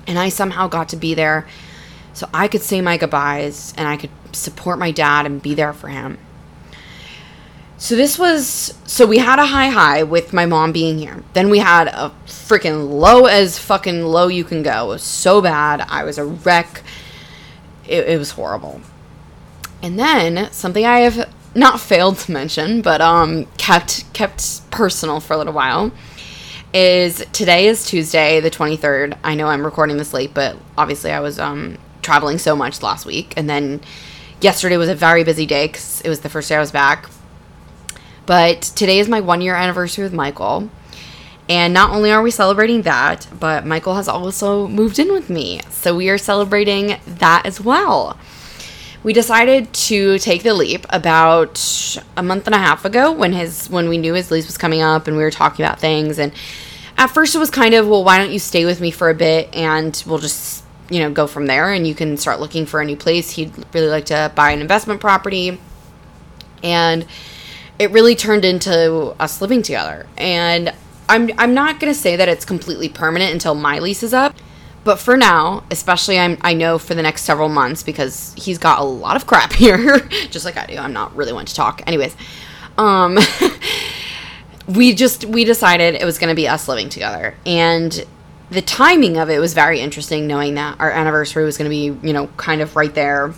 And 0.07 0.19
I 0.19 0.29
somehow 0.29 0.69
got 0.69 0.91
to 0.91 0.97
be 0.97 1.15
there 1.15 1.47
so 2.13 2.29
I 2.35 2.47
could 2.47 2.61
say 2.61 2.83
my 2.83 2.99
goodbyes 2.99 3.73
and 3.79 3.89
I 3.89 3.97
could 3.97 4.11
support 4.33 4.79
my 4.79 4.91
dad 4.91 5.25
and 5.25 5.41
be 5.41 5.55
there 5.55 5.73
for 5.73 5.89
him. 5.89 6.19
So 7.85 7.97
this 7.97 8.19
was 8.19 8.73
so 8.87 9.05
we 9.05 9.19
had 9.19 9.39
a 9.39 9.45
high 9.45 9.69
high 9.69 10.05
with 10.05 10.33
my 10.33 10.47
mom 10.47 10.73
being 10.73 10.97
here. 10.97 11.23
Then 11.35 11.51
we 11.51 11.59
had 11.59 11.89
a 11.89 12.15
freaking 12.25 12.89
low 12.89 13.27
as 13.27 13.59
fucking 13.59 14.07
low 14.07 14.29
you 14.29 14.43
can 14.43 14.63
go. 14.63 14.87
It 14.87 14.89
was 14.89 15.03
so 15.03 15.43
bad. 15.43 15.83
I 15.83 16.03
was 16.03 16.17
a 16.17 16.25
wreck. 16.25 16.83
It, 17.87 18.09
it 18.09 18.19
was 18.19 18.31
horrible. 18.31 18.81
And 19.83 19.99
then 19.99 20.51
something 20.51 20.87
I 20.87 21.01
have 21.01 21.31
not 21.55 21.79
failed 21.91 22.17
to 22.21 22.33
mention, 22.33 22.81
but 22.81 23.03
um 23.03 23.45
kept 23.59 24.11
kept 24.15 24.71
personal 24.71 25.21
for 25.21 25.35
a 25.35 25.37
little 25.37 25.53
while 25.53 25.93
is 26.73 27.23
today 27.35 27.67
is 27.67 27.85
Tuesday 27.85 28.41
the 28.41 28.51
23rd. 28.51 29.19
I 29.23 29.35
know 29.35 29.49
I'm 29.49 29.63
recording 29.63 29.99
this 29.99 30.15
late, 30.15 30.33
but 30.33 30.57
obviously 30.79 31.11
I 31.11 31.21
was 31.21 31.39
um 31.39 31.77
traveling 32.01 32.39
so 32.39 32.57
much 32.57 32.83
last 32.83 33.05
week 33.05 33.35
and 33.37 33.47
then 33.47 33.83
yesterday 34.41 34.79
was 34.79 34.89
a 34.89 34.95
very 34.95 35.23
busy 35.23 35.45
day 35.45 35.69
cuz 35.69 36.01
it 36.01 36.09
was 36.09 36.21
the 36.21 36.31
first 36.31 36.49
day 36.49 36.57
I 36.57 36.61
was 36.61 36.73
back. 36.73 37.11
But 38.27 38.63
today 38.63 38.99
is 38.99 39.09
my 39.09 39.21
1 39.21 39.41
year 39.41 39.55
anniversary 39.55 40.05
with 40.05 40.13
Michael. 40.13 40.71
And 41.49 41.75
not 41.75 41.91
only 41.91 42.11
are 42.11 42.23
we 42.23 42.31
celebrating 42.31 42.83
that, 42.83 43.27
but 43.39 43.67
Michael 43.67 43.97
has 43.97 44.09
also 44.09 44.67
moved 44.67 44.99
in 44.99 45.13
with 45.13 45.29
me. 45.29 45.61
So 45.69 45.95
we 45.95 46.09
are 46.09 46.17
celebrating 46.17 46.97
that 47.07 47.45
as 47.45 47.61
well 47.61 48.19
we 49.05 49.13
decided 49.13 49.73
to 49.73 50.19
take 50.19 50.43
the 50.43 50.55
leap 50.55 50.87
about 50.89 52.01
a 52.17 52.23
month 52.23 52.47
and 52.47 52.55
a 52.55 52.59
half 52.59 52.85
ago 52.85 53.13
when 53.13 53.33
his 53.35 53.69
when 53.69 53.89
we 53.89 53.99
knew 53.99 54.15
his 54.15 54.31
lease 54.31 54.47
was 54.47 54.59
coming 54.59 54.81
up 54.81 55.07
and 55.07 55.17
we 55.17 55.23
were 55.23 55.31
talking 55.31 55.65
about 55.65 55.79
things 55.79 56.19
and 56.19 56.33
at 56.97 57.09
first 57.09 57.35
it 57.35 57.39
was 57.39 57.51
kind 57.51 57.75
of 57.75 57.87
well 57.87 58.03
why 58.03 58.19
don't 58.19 58.33
you 58.33 58.39
stay 58.39 58.65
with 58.65 58.81
me 58.81 58.91
for 58.91 59.11
a 59.11 59.15
bit 59.15 59.55
and 59.55 60.03
we'll 60.07 60.19
just 60.19 60.65
you 60.89 60.99
know 60.99 61.11
go 61.11 61.27
from 61.27 61.47
there 61.47 61.71
and 61.71 61.87
you 61.87 61.95
can 61.95 62.17
start 62.17 62.41
looking 62.41 62.65
for 62.65 62.81
a 62.81 62.85
new 62.85 62.97
place 62.97 63.31
he'd 63.33 63.53
really 63.75 63.89
like 63.89 64.07
to 64.07 64.33
buy 64.35 64.51
an 64.51 64.61
investment 64.61 65.01
property 65.01 65.61
and 66.63 67.07
it 67.79 67.91
really 67.91 68.15
turned 68.15 68.45
into 68.45 69.15
us 69.21 69.41
living 69.41 69.63
together 69.63 70.07
and 70.17 70.73
i'm 71.09 71.31
i'm 71.39 71.55
not 71.55 71.81
to 71.93 71.99
say 71.99 72.17
that 72.17 72.29
it's 72.29 72.45
completely 72.45 72.89
permanent 72.89 73.33
until 73.33 73.55
my 73.55 73.79
lease 73.79 74.03
is 74.03 74.15
up 74.15 74.35
but 74.85 74.99
for 74.99 75.17
now, 75.17 75.65
especially 75.71 76.19
I'm, 76.19 76.37
I 76.43 76.53
know 76.53 76.79
for 76.79 76.95
the 76.95 77.03
next 77.03 77.23
several 77.23 77.49
months 77.49 77.83
because 77.83 78.35
he's 78.37 78.59
got 78.59 78.79
a 78.79 78.85
lot 78.85 79.17
of 79.17 79.27
crap 79.27 79.53
here, 79.55 79.99
just 80.31 80.45
like 80.45 80.57
I 80.57 80.67
do. 80.67 80.77
I'm 80.77 80.93
not 80.93 81.17
really 81.17 81.33
one 81.33 81.47
to 81.47 81.55
talk. 81.55 81.83
Anyways, 81.87 82.15
um, 82.77 83.19
we 84.69 84.95
just 84.95 85.25
we 85.25 85.45
decided 85.45 85.95
it 85.95 86.05
was 86.05 86.19
to 86.29 86.37
be 86.37 86.47
us 86.47 86.69
living 86.69 86.91
together, 86.91 87.35
and 87.47 88.05
the 88.51 88.63
timing 88.63 89.17
of 89.17 89.31
it 89.31 89.39
was 89.39 89.55
very 89.55 89.81
interesting, 89.81 90.27
knowing 90.27 90.55
that 90.55 90.79
our 90.79 90.91
anniversary 90.91 91.45
was 91.45 91.57
to 91.71 91.75
be 91.75 92.07
you 92.07 92.13
know 92.13 92.27
kind 92.37 92.61
of 92.61 92.77
right 92.77 92.95
there, 92.95 93.33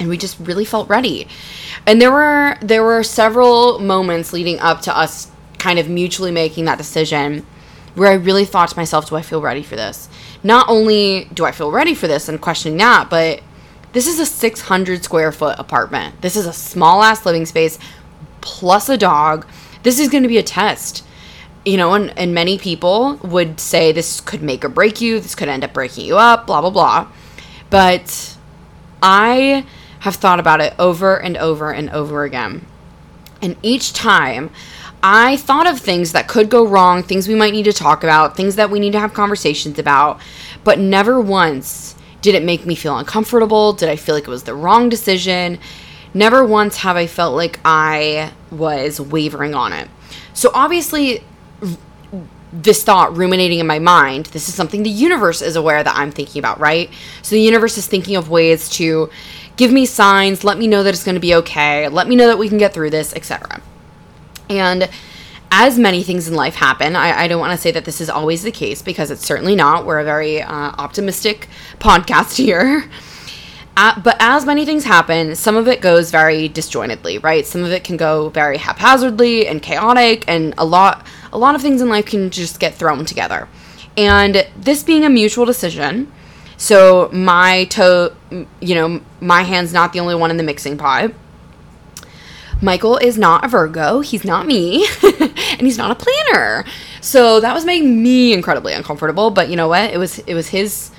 and 0.00 0.08
we 0.08 0.18
just 0.18 0.38
really 0.40 0.64
felt 0.64 0.88
ready. 0.88 1.28
And 1.86 2.00
there 2.00 2.12
were 2.12 2.56
there 2.60 2.82
were 2.82 3.02
several 3.02 3.78
moments 3.78 4.32
leading 4.32 4.58
up 4.60 4.80
to 4.82 4.96
us 4.96 5.30
kind 5.58 5.78
of 5.78 5.88
mutually 5.88 6.30
making 6.30 6.64
that 6.64 6.78
decision 6.78 7.46
where 7.94 8.10
I 8.10 8.14
really 8.14 8.44
thought 8.44 8.70
to 8.70 8.76
myself, 8.76 9.10
do 9.10 9.16
I 9.16 9.22
feel 9.22 9.42
ready 9.42 9.62
for 9.62 9.76
this? 9.76 10.08
not 10.42 10.68
only 10.68 11.28
do 11.32 11.44
I 11.44 11.52
feel 11.52 11.70
ready 11.70 11.94
for 11.94 12.06
this 12.06 12.28
and 12.28 12.40
questioning 12.40 12.78
that, 12.78 13.08
but 13.08 13.42
this 13.92 14.06
is 14.06 14.18
a 14.18 14.26
600 14.26 15.04
square 15.04 15.32
foot 15.32 15.58
apartment. 15.58 16.20
This 16.20 16.36
is 16.36 16.46
a 16.46 16.52
small 16.52 17.02
ass 17.02 17.24
living 17.24 17.46
space 17.46 17.78
plus 18.40 18.88
a 18.88 18.96
dog. 18.96 19.46
This 19.82 20.00
is 20.00 20.08
going 20.08 20.22
to 20.22 20.28
be 20.28 20.38
a 20.38 20.42
test. 20.42 21.04
You 21.64 21.76
know, 21.76 21.94
and, 21.94 22.16
and 22.18 22.34
many 22.34 22.58
people 22.58 23.20
would 23.22 23.60
say 23.60 23.92
this 23.92 24.20
could 24.20 24.42
make 24.42 24.64
or 24.64 24.68
break 24.68 25.00
you, 25.00 25.20
this 25.20 25.36
could 25.36 25.48
end 25.48 25.62
up 25.62 25.72
breaking 25.72 26.04
you 26.06 26.18
up, 26.18 26.48
blah, 26.48 26.60
blah, 26.60 26.70
blah. 26.70 27.06
But 27.70 28.36
I 29.00 29.64
have 30.02 30.16
thought 30.16 30.40
about 30.40 30.60
it 30.60 30.74
over 30.80 31.20
and 31.20 31.36
over 31.36 31.72
and 31.72 31.88
over 31.90 32.24
again. 32.24 32.66
And 33.40 33.56
each 33.62 33.92
time 33.92 34.50
I 35.00 35.36
thought 35.36 35.68
of 35.68 35.78
things 35.78 36.10
that 36.10 36.26
could 36.26 36.50
go 36.50 36.66
wrong, 36.66 37.04
things 37.04 37.28
we 37.28 37.36
might 37.36 37.52
need 37.52 37.64
to 37.64 37.72
talk 37.72 38.02
about, 38.02 38.36
things 38.36 38.56
that 38.56 38.68
we 38.68 38.80
need 38.80 38.92
to 38.92 39.00
have 39.00 39.14
conversations 39.14 39.78
about, 39.78 40.20
but 40.64 40.80
never 40.80 41.20
once 41.20 41.94
did 42.20 42.34
it 42.34 42.42
make 42.42 42.66
me 42.66 42.74
feel 42.74 42.98
uncomfortable. 42.98 43.74
Did 43.74 43.88
I 43.88 43.94
feel 43.94 44.16
like 44.16 44.24
it 44.24 44.30
was 44.30 44.42
the 44.42 44.56
wrong 44.56 44.88
decision? 44.88 45.60
Never 46.14 46.44
once 46.44 46.78
have 46.78 46.96
I 46.96 47.06
felt 47.06 47.36
like 47.36 47.60
I 47.64 48.32
was 48.50 49.00
wavering 49.00 49.54
on 49.54 49.72
it. 49.72 49.88
So 50.34 50.50
obviously, 50.52 51.22
this 52.52 52.84
thought 52.84 53.16
ruminating 53.16 53.60
in 53.60 53.66
my 53.66 53.78
mind. 53.78 54.26
This 54.26 54.48
is 54.48 54.54
something 54.54 54.82
the 54.82 54.90
universe 54.90 55.40
is 55.42 55.56
aware 55.56 55.82
that 55.82 55.96
I'm 55.96 56.10
thinking 56.10 56.38
about, 56.38 56.60
right? 56.60 56.90
So 57.22 57.34
the 57.34 57.40
universe 57.40 57.78
is 57.78 57.86
thinking 57.86 58.16
of 58.16 58.28
ways 58.28 58.68
to 58.70 59.10
give 59.56 59.72
me 59.72 59.86
signs, 59.86 60.44
let 60.44 60.58
me 60.58 60.66
know 60.66 60.82
that 60.82 60.94
it's 60.94 61.04
going 61.04 61.14
to 61.14 61.20
be 61.20 61.34
okay, 61.36 61.88
let 61.88 62.08
me 62.08 62.16
know 62.16 62.26
that 62.26 62.38
we 62.38 62.48
can 62.48 62.58
get 62.58 62.74
through 62.74 62.90
this, 62.90 63.14
etc. 63.14 63.60
And 64.48 64.88
as 65.50 65.78
many 65.78 66.02
things 66.02 66.28
in 66.28 66.34
life 66.34 66.54
happen, 66.54 66.96
I, 66.96 67.24
I 67.24 67.28
don't 67.28 67.40
want 67.40 67.52
to 67.52 67.58
say 67.58 67.70
that 67.72 67.84
this 67.84 68.00
is 68.00 68.08
always 68.08 68.42
the 68.42 68.50
case 68.50 68.80
because 68.80 69.10
it's 69.10 69.24
certainly 69.24 69.54
not. 69.54 69.84
We're 69.84 70.00
a 70.00 70.04
very 70.04 70.40
uh, 70.40 70.72
optimistic 70.78 71.48
podcast 71.78 72.36
here. 72.42 72.90
Uh, 73.76 73.98
but 74.00 74.16
as 74.20 74.44
many 74.44 74.66
things 74.66 74.84
happen, 74.84 75.34
some 75.34 75.56
of 75.56 75.66
it 75.66 75.80
goes 75.80 76.10
very 76.10 76.48
disjointedly, 76.48 77.18
right? 77.18 77.46
Some 77.46 77.64
of 77.64 77.70
it 77.70 77.84
can 77.84 77.96
go 77.96 78.28
very 78.28 78.58
haphazardly 78.58 79.46
and 79.46 79.62
chaotic, 79.62 80.24
and 80.28 80.52
a 80.58 80.64
lot, 80.64 81.06
a 81.32 81.38
lot 81.38 81.54
of 81.54 81.62
things 81.62 81.80
in 81.80 81.88
life 81.88 82.06
can 82.06 82.28
just 82.30 82.60
get 82.60 82.74
thrown 82.74 83.06
together. 83.06 83.48
And 83.96 84.46
this 84.56 84.82
being 84.82 85.04
a 85.04 85.10
mutual 85.10 85.46
decision, 85.46 86.12
so 86.62 87.10
my 87.12 87.64
toe, 87.64 88.14
you 88.60 88.76
know, 88.76 89.00
my 89.20 89.42
hand's 89.42 89.72
not 89.72 89.92
the 89.92 89.98
only 89.98 90.14
one 90.14 90.30
in 90.30 90.36
the 90.36 90.44
mixing 90.44 90.78
pot. 90.78 91.12
Michael 92.60 92.98
is 92.98 93.18
not 93.18 93.44
a 93.44 93.48
Virgo. 93.48 93.98
He's 93.98 94.24
not 94.24 94.46
me. 94.46 94.86
and 95.02 95.62
he's 95.62 95.76
not 95.76 95.90
a 95.90 95.96
planner. 95.96 96.64
So 97.00 97.40
that 97.40 97.52
was 97.52 97.64
making 97.64 98.00
me 98.00 98.32
incredibly 98.32 98.74
uncomfortable. 98.74 99.32
But 99.32 99.48
you 99.48 99.56
know 99.56 99.66
what? 99.66 99.90
It 99.90 99.98
was 99.98 100.20
it 100.20 100.34
was 100.34 100.50
his, 100.50 100.92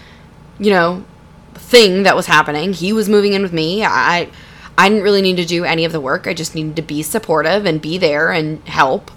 you 0.60 0.70
know, 0.70 1.06
thing 1.54 2.04
that 2.04 2.18
was 2.18 2.26
happening. 2.26 2.74
He 2.74 2.92
was 2.92 3.08
moving 3.08 3.32
in 3.32 3.42
with 3.42 3.54
me. 3.54 3.86
I 3.86 4.30
I 4.78 4.90
didn't 4.90 5.06
really 5.06 5.22
need 5.22 5.38
to 5.38 5.46
do 5.46 5.64
any 5.64 5.86
of 5.86 5.94
the 5.94 6.02
work. 6.02 6.28
I 6.28 6.34
just 6.34 6.56
needed 6.56 6.76
to 6.76 6.82
be 6.82 7.02
supportive 7.04 7.66
and 7.66 7.82
be 7.82 7.98
there 7.98 8.34
and 8.34 8.62
help. 8.68 9.12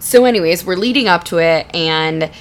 So 0.00 0.24
anyways, 0.24 0.64
we're 0.64 0.74
leading 0.74 1.06
up 1.06 1.22
to 1.26 1.38
it 1.38 1.72
and 1.72 2.32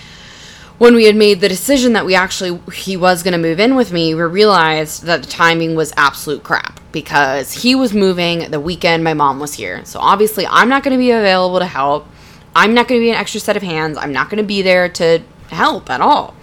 when 0.78 0.96
we 0.96 1.06
had 1.06 1.16
made 1.16 1.40
the 1.40 1.50
decision 1.50 1.94
that 1.94 2.06
we 2.06 2.16
actually 2.16 2.60
he 2.74 2.98
was 2.98 3.24
going 3.24 3.34
to 3.34 3.38
move 3.38 3.60
in 3.60 3.76
with 3.76 3.92
me, 3.92 4.16
we 4.16 4.22
realized 4.24 5.04
that 5.04 5.24
the 5.24 5.30
timing 5.30 5.76
was 5.76 5.94
absolute 5.98 6.44
crap 6.44 6.80
because 6.92 7.52
he 7.52 7.76
was 7.76 7.94
moving 7.94 8.52
the 8.52 8.60
weekend 8.60 9.04
my 9.04 9.14
mom 9.14 9.40
was 9.40 9.54
here. 9.54 9.84
So 9.86 10.00
obviously, 10.00 10.46
I'm 10.48 10.70
not 10.70 10.84
going 10.84 10.94
to 10.94 10.98
be 10.98 11.12
available 11.12 11.60
to 11.60 11.66
help. 11.66 12.08
I'm 12.56 12.74
not 12.74 12.88
going 12.88 13.02
to 13.02 13.04
be 13.04 13.10
an 13.10 13.16
extra 13.16 13.40
set 13.40 13.58
of 13.58 13.64
hands. 13.64 13.98
I'm 13.98 14.14
not 14.14 14.30
going 14.30 14.38
to 14.38 14.48
be 14.48 14.62
there 14.62 14.90
to 14.90 15.22
help 15.50 15.90
at 15.90 16.02
all. 16.02 16.36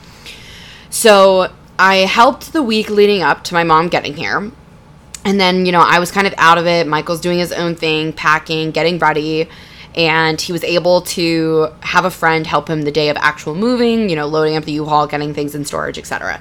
So 0.90 1.52
I 1.78 1.98
helped 1.98 2.52
the 2.52 2.62
week 2.62 2.90
leading 2.90 3.22
up 3.22 3.44
to 3.44 3.54
my 3.54 3.64
mom 3.64 3.88
getting 3.88 4.16
here. 4.16 4.50
And 5.24 5.38
then, 5.38 5.66
you 5.66 5.72
know, 5.72 5.82
I 5.82 5.98
was 5.98 6.10
kind 6.10 6.26
of 6.26 6.34
out 6.36 6.58
of 6.58 6.66
it. 6.66 6.86
Michael's 6.86 7.20
doing 7.20 7.38
his 7.38 7.52
own 7.52 7.74
thing, 7.74 8.12
packing, 8.12 8.70
getting 8.70 8.98
ready 8.98 9.48
and 9.94 10.40
he 10.40 10.52
was 10.52 10.64
able 10.64 11.02
to 11.02 11.68
have 11.80 12.04
a 12.04 12.10
friend 12.10 12.46
help 12.46 12.68
him 12.68 12.82
the 12.82 12.92
day 12.92 13.08
of 13.08 13.16
actual 13.16 13.54
moving, 13.54 14.08
you 14.08 14.16
know, 14.16 14.26
loading 14.26 14.56
up 14.56 14.64
the 14.64 14.72
U-Haul, 14.72 15.06
getting 15.06 15.34
things 15.34 15.54
in 15.54 15.64
storage, 15.64 15.98
etc. 15.98 16.40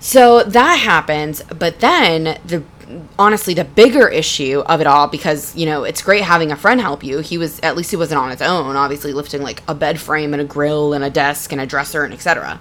So 0.00 0.42
that 0.42 0.76
happens, 0.76 1.42
but 1.44 1.80
then 1.80 2.38
the 2.44 2.62
honestly 3.18 3.54
the 3.54 3.64
bigger 3.64 4.06
issue 4.06 4.62
of 4.66 4.82
it 4.82 4.86
all 4.86 5.06
because 5.08 5.56
you 5.56 5.64
know 5.64 5.82
it's 5.82 6.02
great 6.02 6.22
having 6.22 6.52
a 6.52 6.56
friend 6.56 6.78
help 6.80 7.02
you. 7.02 7.20
He 7.20 7.38
was 7.38 7.58
at 7.60 7.76
least 7.76 7.90
he 7.90 7.96
wasn't 7.96 8.20
on 8.20 8.30
his 8.30 8.42
own 8.42 8.76
obviously 8.76 9.12
lifting 9.12 9.42
like 9.42 9.62
a 9.66 9.74
bed 9.74 9.98
frame 10.00 10.34
and 10.34 10.42
a 10.42 10.44
grill 10.44 10.92
and 10.92 11.02
a 11.02 11.08
desk 11.08 11.52
and 11.52 11.60
a 11.60 11.66
dresser 11.66 12.04
and 12.04 12.12
etc 12.12 12.60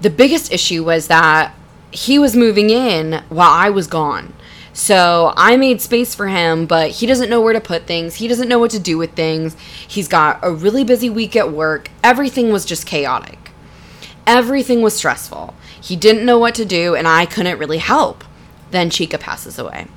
the 0.00 0.10
biggest 0.10 0.52
issue 0.52 0.84
was 0.84 1.08
that 1.08 1.54
he 1.90 2.18
was 2.18 2.36
moving 2.36 2.70
in 2.70 3.22
while 3.28 3.50
i 3.50 3.70
was 3.70 3.86
gone 3.86 4.32
so 4.78 5.32
I 5.36 5.56
made 5.56 5.80
space 5.80 6.14
for 6.14 6.28
him, 6.28 6.64
but 6.64 6.92
he 6.92 7.06
doesn't 7.06 7.28
know 7.28 7.40
where 7.40 7.52
to 7.52 7.60
put 7.60 7.88
things. 7.88 8.14
He 8.14 8.28
doesn't 8.28 8.48
know 8.48 8.60
what 8.60 8.70
to 8.70 8.78
do 8.78 8.96
with 8.96 9.14
things. 9.14 9.56
He's 9.88 10.06
got 10.06 10.38
a 10.40 10.52
really 10.52 10.84
busy 10.84 11.10
week 11.10 11.34
at 11.34 11.50
work. 11.50 11.90
Everything 12.04 12.52
was 12.52 12.64
just 12.64 12.86
chaotic. 12.86 13.50
Everything 14.24 14.80
was 14.80 14.94
stressful. 14.94 15.52
He 15.80 15.96
didn't 15.96 16.24
know 16.24 16.38
what 16.38 16.54
to 16.54 16.64
do, 16.64 16.94
and 16.94 17.08
I 17.08 17.26
couldn't 17.26 17.58
really 17.58 17.78
help. 17.78 18.22
Then 18.70 18.88
Chica 18.88 19.18
passes 19.18 19.58
away. 19.58 19.88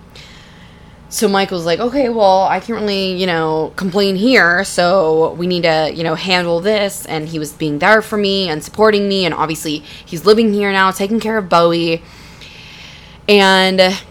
So 1.09 1.27
Michael's 1.27 1.67
like, 1.67 1.79
okay, 1.79 2.09
well, 2.09 2.45
I 2.45 2.59
can't 2.59 2.79
really, 2.79 3.13
you 3.13 3.27
know, 3.27 3.73
complain 3.75 4.15
here. 4.15 4.63
So 4.63 5.33
we 5.33 5.45
need 5.45 5.61
to, 5.61 5.91
you 5.93 6.03
know, 6.03 6.15
handle 6.15 6.59
this. 6.59 7.05
And 7.05 7.29
he 7.29 7.37
was 7.37 7.51
being 7.51 7.77
there 7.77 8.01
for 8.01 8.17
me 8.17 8.49
and 8.49 8.63
supporting 8.63 9.07
me. 9.07 9.25
And 9.25 9.33
obviously, 9.35 9.83
he's 10.05 10.25
living 10.25 10.53
here 10.53 10.71
now, 10.71 10.89
taking 10.89 11.19
care 11.19 11.37
of 11.37 11.49
Bowie. 11.49 12.01
And 13.29 14.01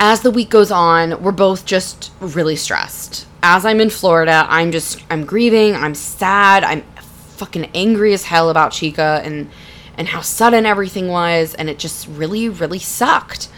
as 0.00 0.20
the 0.20 0.30
week 0.30 0.50
goes 0.50 0.70
on, 0.70 1.22
we're 1.22 1.32
both 1.32 1.66
just 1.66 2.12
really 2.20 2.56
stressed. 2.56 3.26
As 3.42 3.64
I'm 3.64 3.80
in 3.80 3.90
Florida, 3.90 4.46
I'm 4.48 4.72
just 4.72 5.02
I'm 5.10 5.24
grieving, 5.24 5.74
I'm 5.74 5.94
sad, 5.94 6.64
I'm 6.64 6.82
fucking 7.36 7.66
angry 7.74 8.12
as 8.12 8.24
hell 8.24 8.50
about 8.50 8.72
Chica 8.72 9.20
and 9.24 9.50
and 9.96 10.08
how 10.08 10.20
sudden 10.20 10.66
everything 10.66 11.08
was 11.08 11.54
and 11.54 11.70
it 11.70 11.78
just 11.78 12.08
really 12.08 12.48
really 12.48 12.78
sucked. 12.78 13.48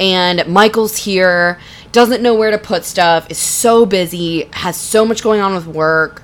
And 0.00 0.46
Michael's 0.48 0.96
here, 0.96 1.60
doesn't 1.92 2.22
know 2.22 2.34
where 2.34 2.50
to 2.50 2.58
put 2.58 2.84
stuff, 2.84 3.30
is 3.30 3.38
so 3.38 3.86
busy, 3.86 4.48
has 4.52 4.76
so 4.76 5.04
much 5.04 5.22
going 5.22 5.40
on 5.40 5.54
with 5.54 5.66
work. 5.66 6.22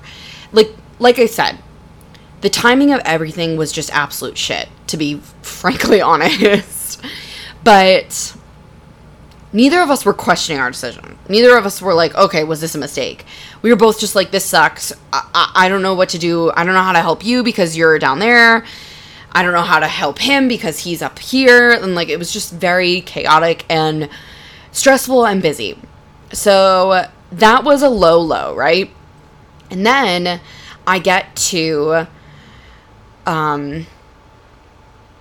Like 0.51 0.71
like 0.99 1.17
I 1.17 1.25
said, 1.25 1.57
the 2.41 2.49
timing 2.49 2.91
of 2.91 3.01
everything 3.05 3.57
was 3.57 3.71
just 3.71 3.89
absolute 3.91 4.37
shit, 4.37 4.67
to 4.87 4.97
be 4.97 5.15
frankly 5.41 6.01
honest. 6.01 7.01
But 7.63 8.35
neither 9.53 9.81
of 9.81 9.89
us 9.89 10.05
were 10.05 10.13
questioning 10.13 10.61
our 10.61 10.71
decision. 10.71 11.17
Neither 11.29 11.55
of 11.57 11.65
us 11.65 11.81
were 11.81 11.93
like, 11.93 12.15
okay, 12.15 12.43
was 12.43 12.61
this 12.61 12.75
a 12.75 12.77
mistake? 12.77 13.25
We 13.61 13.69
were 13.69 13.75
both 13.75 13.99
just 13.99 14.15
like, 14.15 14.31
this 14.31 14.45
sucks. 14.45 14.93
I, 15.11 15.27
I, 15.33 15.51
I, 15.65 15.69
don't 15.69 15.81
know 15.81 15.95
what 15.95 16.09
to 16.09 16.19
do. 16.19 16.51
I 16.51 16.63
don't 16.63 16.73
know 16.73 16.83
how 16.83 16.93
to 16.93 17.01
help 17.01 17.25
you 17.25 17.43
because 17.43 17.77
you're 17.77 17.99
down 17.99 18.19
there. 18.19 18.65
I 19.31 19.43
don't 19.43 19.53
know 19.53 19.61
how 19.61 19.79
to 19.79 19.87
help 19.87 20.19
him 20.19 20.47
because 20.47 20.79
he's 20.79 21.01
up 21.01 21.19
here. 21.19 21.71
And 21.71 21.95
like, 21.95 22.09
it 22.09 22.17
was 22.17 22.33
just 22.33 22.53
very 22.53 23.01
chaotic 23.01 23.65
and 23.69 24.09
stressful 24.71 25.25
and 25.25 25.41
busy. 25.41 25.77
So 26.33 27.05
that 27.31 27.63
was 27.63 27.81
a 27.81 27.89
low, 27.89 28.19
low, 28.19 28.55
right? 28.55 28.89
And 29.69 29.85
then 29.85 30.41
I 30.85 30.99
get 30.99 31.35
to, 31.37 32.07
um, 33.25 33.85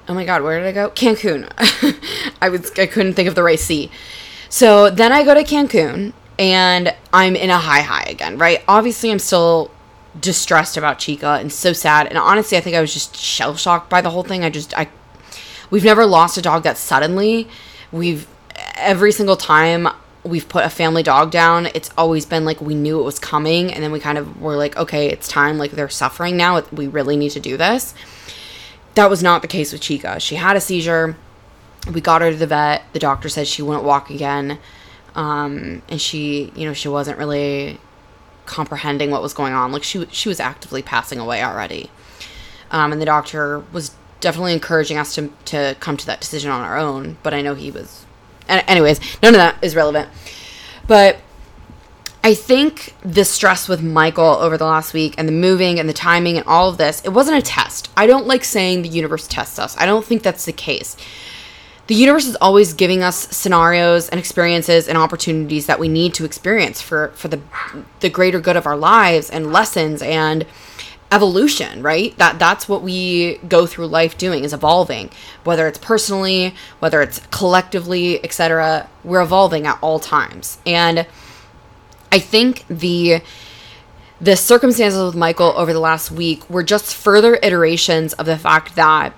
oh 0.08 0.14
my 0.14 0.24
god, 0.24 0.42
where 0.42 0.58
did 0.58 0.66
I 0.66 0.72
go? 0.72 0.90
Cancun. 0.90 1.48
I 2.42 2.48
was 2.48 2.72
I 2.78 2.86
couldn't 2.86 3.14
think 3.14 3.28
of 3.28 3.34
the 3.34 3.42
right 3.42 3.58
sea. 3.58 3.90
So 4.50 4.90
then 4.90 5.12
I 5.12 5.24
go 5.24 5.32
to 5.32 5.44
Cancun 5.44 6.12
and 6.38 6.94
I'm 7.12 7.36
in 7.36 7.50
a 7.50 7.58
high 7.58 7.82
high 7.82 8.02
again, 8.08 8.36
right? 8.36 8.62
Obviously, 8.66 9.10
I'm 9.10 9.20
still 9.20 9.70
distressed 10.20 10.76
about 10.76 10.98
Chica 10.98 11.38
and 11.40 11.52
so 11.52 11.72
sad. 11.72 12.08
And 12.08 12.18
honestly, 12.18 12.58
I 12.58 12.60
think 12.60 12.74
I 12.74 12.80
was 12.80 12.92
just 12.92 13.16
shell 13.16 13.54
shocked 13.54 13.88
by 13.88 14.00
the 14.00 14.10
whole 14.10 14.24
thing. 14.24 14.44
I 14.44 14.50
just 14.50 14.76
I 14.76 14.88
we've 15.70 15.84
never 15.84 16.04
lost 16.04 16.36
a 16.36 16.42
dog 16.42 16.64
that 16.64 16.76
suddenly. 16.76 17.48
We've 17.92 18.26
every 18.74 19.12
single 19.12 19.36
time 19.36 19.88
we've 20.24 20.48
put 20.48 20.64
a 20.64 20.68
family 20.68 21.04
dog 21.04 21.30
down, 21.30 21.66
it's 21.72 21.90
always 21.96 22.26
been 22.26 22.44
like 22.44 22.60
we 22.60 22.74
knew 22.74 22.98
it 23.00 23.04
was 23.04 23.20
coming 23.20 23.72
and 23.72 23.82
then 23.84 23.92
we 23.92 24.00
kind 24.00 24.18
of 24.18 24.42
were 24.42 24.56
like, 24.56 24.76
okay, 24.76 25.08
it's 25.08 25.28
time 25.28 25.58
like 25.58 25.70
they're 25.70 25.88
suffering 25.88 26.36
now. 26.36 26.60
We 26.72 26.88
really 26.88 27.16
need 27.16 27.30
to 27.30 27.40
do 27.40 27.56
this. 27.56 27.94
That 28.96 29.08
was 29.08 29.22
not 29.22 29.42
the 29.42 29.48
case 29.48 29.72
with 29.72 29.80
Chica. 29.80 30.18
She 30.18 30.34
had 30.34 30.56
a 30.56 30.60
seizure 30.60 31.16
we 31.92 32.00
got 32.00 32.20
her 32.22 32.30
to 32.30 32.36
the 32.36 32.46
vet. 32.46 32.82
The 32.92 32.98
doctor 32.98 33.28
said 33.28 33.46
she 33.46 33.62
wouldn't 33.62 33.84
walk 33.84 34.10
again. 34.10 34.58
Um, 35.14 35.82
and 35.88 36.00
she, 36.00 36.52
you 36.54 36.66
know, 36.66 36.72
she 36.72 36.88
wasn't 36.88 37.18
really 37.18 37.80
comprehending 38.46 39.10
what 39.10 39.22
was 39.22 39.34
going 39.34 39.52
on. 39.52 39.72
Like 39.72 39.82
she, 39.82 40.06
she 40.06 40.28
was 40.28 40.40
actively 40.40 40.82
passing 40.82 41.18
away 41.18 41.42
already. 41.42 41.90
Um, 42.70 42.92
and 42.92 43.00
the 43.00 43.06
doctor 43.06 43.64
was 43.72 43.94
definitely 44.20 44.52
encouraging 44.52 44.98
us 44.98 45.14
to, 45.14 45.32
to 45.46 45.76
come 45.80 45.96
to 45.96 46.06
that 46.06 46.20
decision 46.20 46.50
on 46.50 46.60
our 46.60 46.78
own. 46.78 47.16
But 47.22 47.34
I 47.34 47.42
know 47.42 47.54
he 47.54 47.70
was, 47.70 48.04
anyways, 48.48 49.00
none 49.22 49.34
of 49.34 49.38
that 49.38 49.56
is 49.62 49.74
relevant. 49.74 50.08
But 50.86 51.18
I 52.22 52.34
think 52.34 52.94
the 53.02 53.24
stress 53.24 53.68
with 53.68 53.82
Michael 53.82 54.24
over 54.24 54.58
the 54.58 54.66
last 54.66 54.92
week 54.92 55.14
and 55.16 55.26
the 55.26 55.32
moving 55.32 55.80
and 55.80 55.88
the 55.88 55.94
timing 55.94 56.36
and 56.36 56.46
all 56.46 56.68
of 56.68 56.76
this, 56.76 57.00
it 57.00 57.08
wasn't 57.10 57.38
a 57.38 57.42
test. 57.42 57.90
I 57.96 58.06
don't 58.06 58.26
like 58.26 58.44
saying 58.44 58.82
the 58.82 58.88
universe 58.88 59.26
tests 59.26 59.58
us. 59.58 59.76
I 59.78 59.86
don't 59.86 60.04
think 60.04 60.22
that's 60.22 60.44
the 60.44 60.52
case 60.52 60.96
the 61.90 61.96
universe 61.96 62.24
is 62.24 62.36
always 62.40 62.72
giving 62.72 63.02
us 63.02 63.16
scenarios 63.36 64.08
and 64.10 64.20
experiences 64.20 64.86
and 64.86 64.96
opportunities 64.96 65.66
that 65.66 65.80
we 65.80 65.88
need 65.88 66.14
to 66.14 66.24
experience 66.24 66.80
for 66.80 67.08
for 67.16 67.26
the 67.26 67.40
the 67.98 68.08
greater 68.08 68.38
good 68.38 68.56
of 68.56 68.64
our 68.64 68.76
lives 68.76 69.28
and 69.28 69.52
lessons 69.52 70.00
and 70.00 70.46
evolution 71.10 71.82
right? 71.82 72.16
That 72.16 72.38
that's 72.38 72.68
what 72.68 72.82
we 72.82 73.38
go 73.38 73.66
through 73.66 73.88
life 73.88 74.16
doing 74.16 74.44
is 74.44 74.52
evolving 74.52 75.10
whether 75.42 75.66
it's 75.66 75.78
personally 75.78 76.54
whether 76.78 77.02
it's 77.02 77.26
collectively 77.32 78.22
etc 78.22 78.88
we're 79.02 79.22
evolving 79.22 79.66
at 79.66 79.76
all 79.82 79.98
times. 79.98 80.58
And 80.64 81.08
i 82.12 82.20
think 82.20 82.64
the 82.68 83.20
the 84.20 84.36
circumstances 84.36 85.02
with 85.02 85.16
michael 85.16 85.52
over 85.56 85.72
the 85.72 85.80
last 85.80 86.12
week 86.12 86.48
were 86.48 86.62
just 86.62 86.94
further 86.94 87.34
iterations 87.42 88.12
of 88.12 88.26
the 88.26 88.38
fact 88.38 88.76
that 88.76 89.12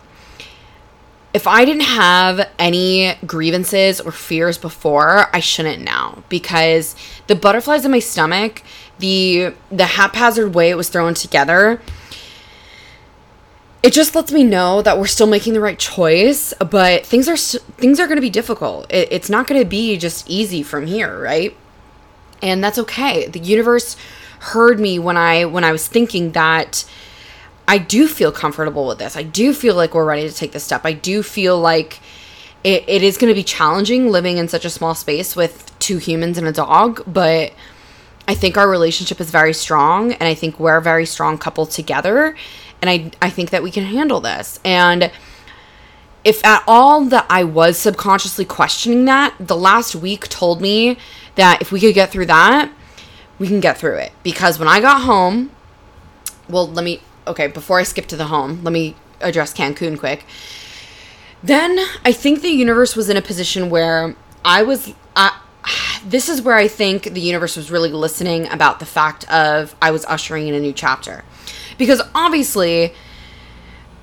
if 1.34 1.46
I 1.46 1.64
didn't 1.64 1.82
have 1.82 2.48
any 2.58 3.14
grievances 3.26 4.00
or 4.00 4.12
fears 4.12 4.58
before, 4.58 5.34
I 5.34 5.40
shouldn't 5.40 5.82
now 5.82 6.24
because 6.28 6.94
the 7.26 7.34
butterflies 7.34 7.84
in 7.84 7.90
my 7.90 8.00
stomach, 8.00 8.62
the 8.98 9.54
the 9.70 9.86
haphazard 9.86 10.54
way 10.54 10.70
it 10.70 10.76
was 10.76 10.90
thrown 10.90 11.14
together, 11.14 11.80
it 13.82 13.92
just 13.92 14.14
lets 14.14 14.30
me 14.30 14.44
know 14.44 14.82
that 14.82 14.98
we're 14.98 15.06
still 15.06 15.26
making 15.26 15.54
the 15.54 15.60
right 15.60 15.78
choice, 15.78 16.52
but 16.58 17.06
things 17.06 17.28
are 17.28 17.36
things 17.36 17.98
are 17.98 18.06
going 18.06 18.16
to 18.16 18.22
be 18.22 18.30
difficult. 18.30 18.92
It, 18.92 19.08
it's 19.10 19.30
not 19.30 19.46
going 19.46 19.60
to 19.60 19.68
be 19.68 19.96
just 19.96 20.28
easy 20.28 20.62
from 20.62 20.86
here, 20.86 21.18
right? 21.18 21.56
And 22.42 22.62
that's 22.62 22.78
okay. 22.78 23.26
The 23.26 23.40
universe 23.40 23.96
heard 24.40 24.78
me 24.78 24.98
when 24.98 25.16
I 25.16 25.46
when 25.46 25.64
I 25.64 25.72
was 25.72 25.88
thinking 25.88 26.32
that 26.32 26.84
I 27.72 27.78
do 27.78 28.06
feel 28.06 28.32
comfortable 28.32 28.86
with 28.86 28.98
this. 28.98 29.16
I 29.16 29.22
do 29.22 29.54
feel 29.54 29.74
like 29.74 29.94
we're 29.94 30.04
ready 30.04 30.28
to 30.28 30.34
take 30.34 30.52
this 30.52 30.62
step. 30.62 30.82
I 30.84 30.92
do 30.92 31.22
feel 31.22 31.58
like 31.58 32.00
it, 32.62 32.84
it 32.86 33.02
is 33.02 33.16
going 33.16 33.30
to 33.30 33.34
be 33.34 33.42
challenging 33.42 34.10
living 34.10 34.36
in 34.36 34.46
such 34.46 34.66
a 34.66 34.70
small 34.70 34.94
space 34.94 35.34
with 35.34 35.72
two 35.78 35.96
humans 35.96 36.36
and 36.36 36.46
a 36.46 36.52
dog, 36.52 37.02
but 37.06 37.54
I 38.28 38.34
think 38.34 38.58
our 38.58 38.68
relationship 38.68 39.22
is 39.22 39.30
very 39.30 39.54
strong 39.54 40.12
and 40.12 40.24
I 40.24 40.34
think 40.34 40.60
we're 40.60 40.76
a 40.76 40.82
very 40.82 41.06
strong 41.06 41.38
couple 41.38 41.64
together 41.64 42.36
and 42.82 42.90
I 42.90 43.10
I 43.22 43.30
think 43.30 43.48
that 43.48 43.62
we 43.62 43.70
can 43.70 43.84
handle 43.84 44.20
this. 44.20 44.60
And 44.66 45.10
if 46.24 46.44
at 46.44 46.62
all 46.66 47.06
that 47.06 47.24
I 47.30 47.42
was 47.42 47.78
subconsciously 47.78 48.44
questioning 48.44 49.06
that, 49.06 49.34
the 49.40 49.56
last 49.56 49.94
week 49.94 50.28
told 50.28 50.60
me 50.60 50.98
that 51.36 51.62
if 51.62 51.72
we 51.72 51.80
could 51.80 51.94
get 51.94 52.10
through 52.10 52.26
that, 52.26 52.70
we 53.38 53.48
can 53.48 53.60
get 53.60 53.78
through 53.78 53.96
it. 53.96 54.12
Because 54.22 54.58
when 54.58 54.68
I 54.68 54.82
got 54.82 55.00
home, 55.00 55.52
well, 56.50 56.68
let 56.68 56.84
me 56.84 57.00
okay, 57.26 57.46
before 57.46 57.78
I 57.78 57.82
skip 57.82 58.06
to 58.08 58.16
the 58.16 58.26
home, 58.26 58.62
let 58.62 58.72
me 58.72 58.96
address 59.20 59.52
Cancun 59.54 59.98
quick. 59.98 60.24
Then 61.42 61.78
I 62.04 62.12
think 62.12 62.42
the 62.42 62.50
universe 62.50 62.94
was 62.94 63.08
in 63.08 63.16
a 63.16 63.22
position 63.22 63.70
where 63.70 64.14
I 64.44 64.62
was. 64.62 64.94
Uh, 65.16 65.30
this 66.04 66.28
is 66.28 66.42
where 66.42 66.56
I 66.56 66.68
think 66.68 67.04
the 67.14 67.20
universe 67.20 67.56
was 67.56 67.70
really 67.70 67.90
listening 67.90 68.48
about 68.48 68.80
the 68.80 68.86
fact 68.86 69.30
of 69.30 69.74
I 69.80 69.90
was 69.90 70.04
ushering 70.06 70.48
in 70.48 70.54
a 70.54 70.60
new 70.60 70.72
chapter. 70.72 71.24
Because 71.78 72.02
obviously, 72.14 72.92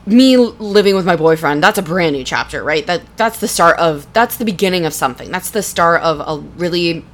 me 0.05 0.37
living 0.37 0.95
with 0.95 1.05
my 1.05 1.15
boyfriend, 1.15 1.63
that's 1.63 1.77
a 1.77 1.81
brand 1.81 2.15
new 2.15 2.23
chapter, 2.23 2.63
right? 2.63 2.85
That 2.85 3.01
that's 3.17 3.39
the 3.39 3.47
start 3.47 3.79
of 3.79 4.11
that's 4.13 4.37
the 4.37 4.45
beginning 4.45 4.85
of 4.85 4.93
something. 4.93 5.31
That's 5.31 5.51
the 5.51 5.63
start 5.63 6.01
of 6.01 6.19
a 6.19 6.41
really 6.57 7.05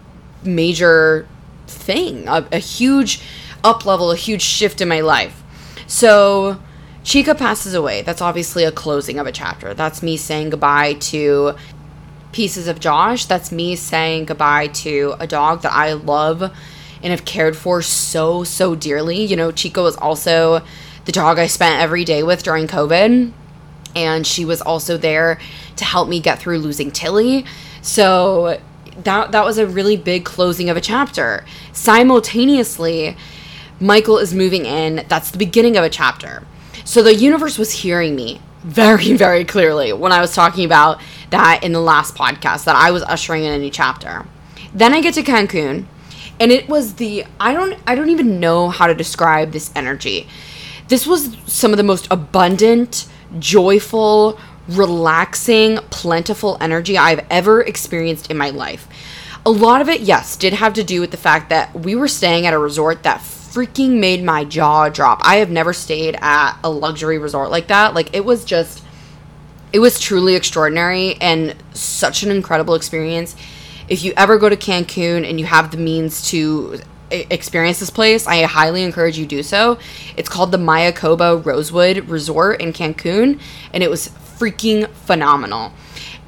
major 0.44 1.28
thing, 1.68 2.28
a, 2.28 2.48
a 2.52 2.60
huge 2.60 3.22
up 3.64 3.86
level, 3.86 4.12
a 4.12 4.16
huge 4.16 4.42
shift 4.42 4.82
in 4.82 4.88
my 4.88 5.02
life. 5.02 5.44
So 5.88 6.60
Chica 7.04 7.36
passes 7.36 7.74
away. 7.74 8.02
That's 8.02 8.22
obviously 8.22 8.64
a 8.64 8.72
closing 8.72 9.20
of 9.20 9.28
a 9.28 9.32
chapter. 9.32 9.74
That's 9.74 10.02
me 10.02 10.18
saying 10.18 10.50
goodbye 10.50 10.94
to 10.94 11.56
pieces 12.32 12.68
of 12.68 12.80
Josh. 12.80 13.26
That's 13.26 13.52
me 13.52 13.76
saying 13.76 14.26
goodbye 14.26 14.68
to 14.68 15.16
a 15.20 15.28
dog 15.28 15.62
that 15.62 15.72
I 15.72 15.94
love 15.94 16.42
and 16.42 17.12
have 17.12 17.26
cared 17.26 17.56
for 17.56 17.82
so, 17.82 18.44
so 18.44 18.76
dearly. 18.76 19.24
You 19.24 19.36
know, 19.36 19.52
Chica 19.52 19.82
was 19.82 19.96
also 19.96 20.64
the 21.06 21.12
dog 21.12 21.38
I 21.38 21.48
spent 21.48 21.82
every 21.82 22.04
day 22.04 22.24
with 22.24 22.44
during 22.44 22.68
COVID. 22.68 23.32
And 23.96 24.28
she 24.28 24.44
was 24.44 24.62
also 24.62 24.98
there 24.98 25.40
to 25.78 25.86
help 25.86 26.10
me 26.10 26.20
get 26.20 26.40
through 26.40 26.58
losing 26.60 26.92
Tilly. 26.92 27.46
So 27.82 28.60
that 29.04 29.32
that 29.32 29.46
was 29.46 29.58
a 29.58 29.68
really 29.68 29.98
big 29.98 30.26
closing 30.26 30.70
of 30.70 30.78
a 30.78 30.82
chapter. 30.82 31.46
Simultaneously, 31.72 33.16
Michael 33.80 34.18
is 34.18 34.34
moving 34.34 34.66
in. 34.66 35.06
That's 35.08 35.32
the 35.32 35.38
beginning 35.38 35.78
of 35.78 35.84
a 35.84 35.90
chapter. 35.90 36.44
So 36.84 37.02
the 37.04 37.16
universe 37.16 37.58
was 37.58 37.72
hearing 37.72 38.16
me 38.16 38.42
very, 38.64 39.14
very 39.18 39.46
clearly 39.46 39.94
when 39.94 40.12
I 40.12 40.22
was 40.22 40.34
talking 40.34 40.66
about 40.66 41.02
that 41.30 41.64
in 41.64 41.74
the 41.74 41.82
last 41.82 42.16
podcast 42.16 42.66
that 42.66 42.76
I 42.76 42.92
was 42.92 43.04
ushering 43.04 43.44
in 43.44 43.54
a 43.54 43.58
new 43.58 43.72
chapter. 43.72 44.26
Then 44.74 44.94
I 44.94 45.02
get 45.02 45.14
to 45.16 45.24
Cancun 45.24 45.86
and 46.40 46.52
it 46.52 46.68
was 46.68 46.96
the 46.96 47.26
I 47.40 47.54
don't 47.54 47.78
I 47.88 47.96
don't 47.96 48.10
even 48.10 48.40
know 48.40 48.70
how 48.70 48.88
to 48.88 48.94
describe 48.94 49.52
this 49.52 49.72
energy. 49.76 50.28
This 50.88 51.08
was 51.08 51.36
some 51.48 51.72
of 51.72 51.78
the 51.78 51.84
most 51.84 52.08
abundant, 52.12 53.08
joyful, 53.40 54.40
relaxing, 54.68 55.78
plentiful 55.90 56.58
energy 56.62 56.98
I've 56.98 57.26
ever 57.30 57.62
experienced 57.62 58.30
in 58.30 58.38
my 58.38 58.52
life. 58.52 58.88
A 59.46 59.52
lot 59.52 59.82
of 59.82 59.90
it, 59.90 60.02
yes, 60.02 60.36
did 60.36 60.54
have 60.54 60.74
to 60.74 60.84
do 60.84 61.02
with 61.02 61.12
the 61.12 61.18
fact 61.18 61.50
that 61.50 61.74
we 61.74 61.96
were 61.96 62.08
staying 62.08 62.46
at 62.46 62.54
a 62.54 62.60
resort 62.60 63.04
that 63.04 63.22
freaking 63.56 64.00
made 64.02 64.22
my 64.22 64.44
jaw 64.44 64.90
drop. 64.90 65.22
I 65.24 65.38
have 65.38 65.50
never 65.50 65.72
stayed 65.72 66.18
at 66.20 66.58
a 66.62 66.70
luxury 66.70 67.18
resort 67.18 67.52
like 67.52 67.68
that. 67.68 67.94
Like 67.94 68.14
it 68.14 68.26
was 68.26 68.44
just 68.44 68.84
it 69.72 69.80
was 69.80 69.98
truly 69.98 70.36
extraordinary 70.36 71.16
and 71.22 71.56
such 71.74 72.22
an 72.24 72.32
incredible 72.32 72.76
experience. 72.76 73.34
If 73.88 74.04
you 74.04 74.14
ever 74.18 74.38
go 74.38 74.50
to 74.50 74.58
Cancun 74.58 75.28
and 75.28 75.40
you 75.40 75.46
have 75.46 75.72
the 75.72 75.78
means 75.78 76.28
to 76.32 76.82
experience 77.12 77.80
this 77.80 77.90
place, 77.90 78.28
I 78.28 78.44
highly 78.44 78.84
encourage 78.84 79.18
you 79.18 79.26
do 79.26 79.42
so. 79.42 79.80
It's 80.18 80.28
called 80.28 80.52
the 80.52 80.58
Mayakoba 80.58 81.46
Rosewood 81.46 82.10
Resort 82.10 82.60
in 82.60 82.74
Cancun 82.74 83.40
and 83.72 83.84
it 83.84 83.90
was 83.90 84.10
freaking 84.10 84.90
phenomenal. 84.90 85.72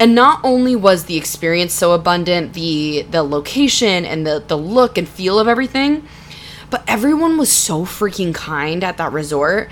And 0.00 0.14
not 0.14 0.40
only 0.44 0.76
was 0.76 1.04
the 1.04 1.18
experience 1.18 1.74
so 1.74 1.92
abundant, 1.92 2.54
the 2.54 3.02
the 3.10 3.22
location 3.22 4.06
and 4.06 4.26
the 4.26 4.42
the 4.46 4.56
look 4.56 4.96
and 4.96 5.06
feel 5.06 5.38
of 5.38 5.46
everything, 5.46 6.08
but 6.70 6.82
everyone 6.86 7.38
was 7.38 7.50
so 7.50 7.84
freaking 7.84 8.34
kind 8.34 8.84
at 8.84 8.96
that 8.98 9.12
resort. 9.12 9.70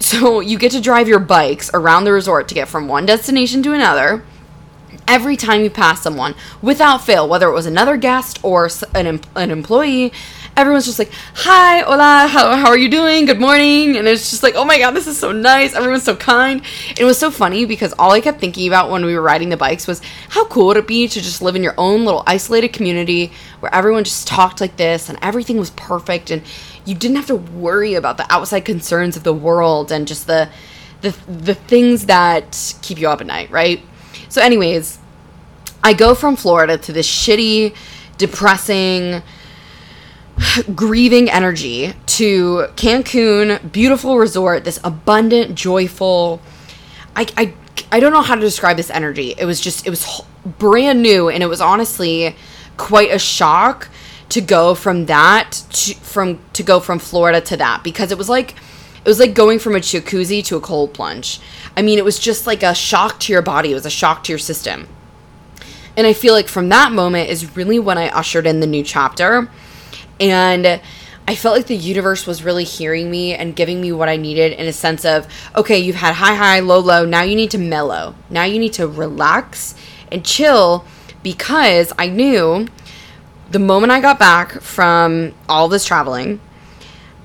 So 0.00 0.40
you 0.40 0.58
get 0.58 0.72
to 0.72 0.80
drive 0.80 1.08
your 1.08 1.18
bikes 1.18 1.70
around 1.72 2.04
the 2.04 2.12
resort 2.12 2.48
to 2.48 2.54
get 2.54 2.68
from 2.68 2.88
one 2.88 3.06
destination 3.06 3.62
to 3.62 3.72
another. 3.72 4.24
Every 5.06 5.36
time 5.36 5.62
you 5.62 5.70
pass 5.70 6.02
someone, 6.02 6.34
without 6.62 7.04
fail, 7.04 7.28
whether 7.28 7.48
it 7.48 7.52
was 7.52 7.66
another 7.66 7.96
guest 7.96 8.38
or 8.42 8.68
an, 8.94 9.20
an 9.34 9.50
employee, 9.50 10.12
everyone's 10.56 10.86
just 10.86 10.98
like, 10.98 11.10
hi, 11.34 11.80
hola, 11.80 12.28
how, 12.28 12.54
how 12.56 12.68
are 12.68 12.78
you 12.78 12.88
doing? 12.88 13.26
Good 13.26 13.40
morning. 13.40 13.96
And 13.96 14.06
it's 14.06 14.30
just 14.30 14.42
like, 14.42 14.54
oh 14.54 14.64
my 14.64 14.78
God, 14.78 14.92
this 14.92 15.06
is 15.06 15.18
so 15.18 15.32
nice. 15.32 15.74
Everyone's 15.74 16.04
so 16.04 16.14
kind. 16.14 16.62
It 16.98 17.04
was 17.04 17.18
so 17.18 17.30
funny 17.30 17.64
because 17.64 17.92
all 17.98 18.12
I 18.12 18.20
kept 18.20 18.40
thinking 18.40 18.68
about 18.68 18.90
when 18.90 19.04
we 19.04 19.14
were 19.14 19.22
riding 19.22 19.48
the 19.48 19.56
bikes 19.56 19.86
was 19.86 20.00
how 20.28 20.44
cool 20.46 20.66
would 20.66 20.76
it 20.76 20.86
be 20.86 21.08
to 21.08 21.20
just 21.20 21.42
live 21.42 21.56
in 21.56 21.62
your 21.62 21.74
own 21.76 22.04
little 22.04 22.22
isolated 22.26 22.68
community 22.68 23.32
where 23.60 23.74
everyone 23.74 24.04
just 24.04 24.28
talked 24.28 24.60
like 24.60 24.76
this 24.76 25.08
and 25.08 25.18
everything 25.22 25.56
was 25.56 25.70
perfect 25.70 26.30
and 26.30 26.42
you 26.84 26.94
didn't 26.94 27.16
have 27.16 27.26
to 27.26 27.36
worry 27.36 27.94
about 27.94 28.16
the 28.16 28.32
outside 28.32 28.64
concerns 28.64 29.16
of 29.16 29.24
the 29.24 29.32
world 29.32 29.90
and 29.90 30.06
just 30.06 30.26
the 30.26 30.48
the 31.00 31.10
the 31.28 31.54
things 31.54 32.06
that 32.06 32.74
keep 32.80 32.98
you 32.98 33.08
up 33.08 33.20
at 33.20 33.26
night, 33.26 33.50
right? 33.50 33.82
So 34.28 34.40
anyways, 34.40 34.98
I 35.82 35.92
go 35.92 36.14
from 36.14 36.36
Florida 36.36 36.78
to 36.78 36.92
this 36.92 37.08
shitty, 37.08 37.74
depressing, 38.16 39.22
grieving 40.74 41.30
energy 41.30 41.92
to 42.06 42.66
Cancun, 42.76 43.72
beautiful 43.72 44.18
resort, 44.18 44.64
this 44.64 44.80
abundant, 44.84 45.54
joyful. 45.54 46.40
I, 47.16 47.26
I, 47.36 47.54
I 47.92 48.00
don't 48.00 48.12
know 48.12 48.22
how 48.22 48.34
to 48.34 48.40
describe 48.40 48.76
this 48.76 48.90
energy. 48.90 49.34
It 49.38 49.44
was 49.44 49.60
just, 49.60 49.86
it 49.86 49.90
was 49.90 50.22
brand 50.44 51.02
new, 51.02 51.28
and 51.28 51.42
it 51.42 51.46
was 51.46 51.60
honestly 51.60 52.36
quite 52.76 53.12
a 53.12 53.18
shock 53.18 53.88
to 54.30 54.40
go 54.40 54.74
from 54.74 55.06
that 55.06 55.62
to 55.70 55.94
from 55.94 56.40
to 56.54 56.62
go 56.62 56.80
from 56.80 56.98
Florida 56.98 57.40
to 57.40 57.56
that 57.56 57.84
because 57.84 58.10
it 58.10 58.18
was 58.18 58.28
like 58.28 58.52
it 58.52 59.08
was 59.08 59.20
like 59.20 59.34
going 59.34 59.58
from 59.58 59.76
a 59.76 59.78
jacuzzi 59.78 60.44
to 60.46 60.56
a 60.56 60.60
cold 60.60 60.94
plunge. 60.94 61.40
I 61.76 61.82
mean, 61.82 61.98
it 61.98 62.04
was 62.04 62.18
just 62.18 62.46
like 62.46 62.62
a 62.62 62.74
shock 62.74 63.20
to 63.20 63.32
your 63.32 63.42
body. 63.42 63.70
It 63.70 63.74
was 63.74 63.86
a 63.86 63.90
shock 63.90 64.24
to 64.24 64.32
your 64.32 64.38
system. 64.38 64.88
And 65.96 66.06
I 66.06 66.12
feel 66.14 66.32
like 66.32 66.48
from 66.48 66.70
that 66.70 66.90
moment 66.90 67.28
is 67.28 67.54
really 67.54 67.78
when 67.78 67.98
I 67.98 68.08
ushered 68.08 68.46
in 68.46 68.60
the 68.60 68.66
new 68.66 68.82
chapter 68.82 69.48
and 70.20 70.80
I 71.26 71.34
felt 71.34 71.56
like 71.56 71.66
the 71.66 71.76
universe 71.76 72.26
was 72.26 72.44
really 72.44 72.64
hearing 72.64 73.10
me 73.10 73.34
and 73.34 73.56
giving 73.56 73.80
me 73.80 73.92
what 73.92 74.08
I 74.08 74.16
needed 74.16 74.52
in 74.52 74.66
a 74.66 74.72
sense 74.72 75.04
of, 75.04 75.26
okay, 75.56 75.78
you've 75.78 75.96
had 75.96 76.14
high, 76.14 76.34
high, 76.34 76.60
low, 76.60 76.80
low. 76.80 77.06
Now 77.06 77.22
you 77.22 77.34
need 77.34 77.50
to 77.52 77.58
mellow. 77.58 78.14
Now 78.28 78.44
you 78.44 78.58
need 78.58 78.74
to 78.74 78.86
relax 78.86 79.74
and 80.12 80.24
chill 80.24 80.84
because 81.22 81.92
I 81.98 82.08
knew 82.08 82.68
the 83.50 83.58
moment 83.58 83.92
I 83.92 84.00
got 84.00 84.18
back 84.18 84.60
from 84.60 85.32
all 85.48 85.68
this 85.68 85.86
traveling, 85.86 86.40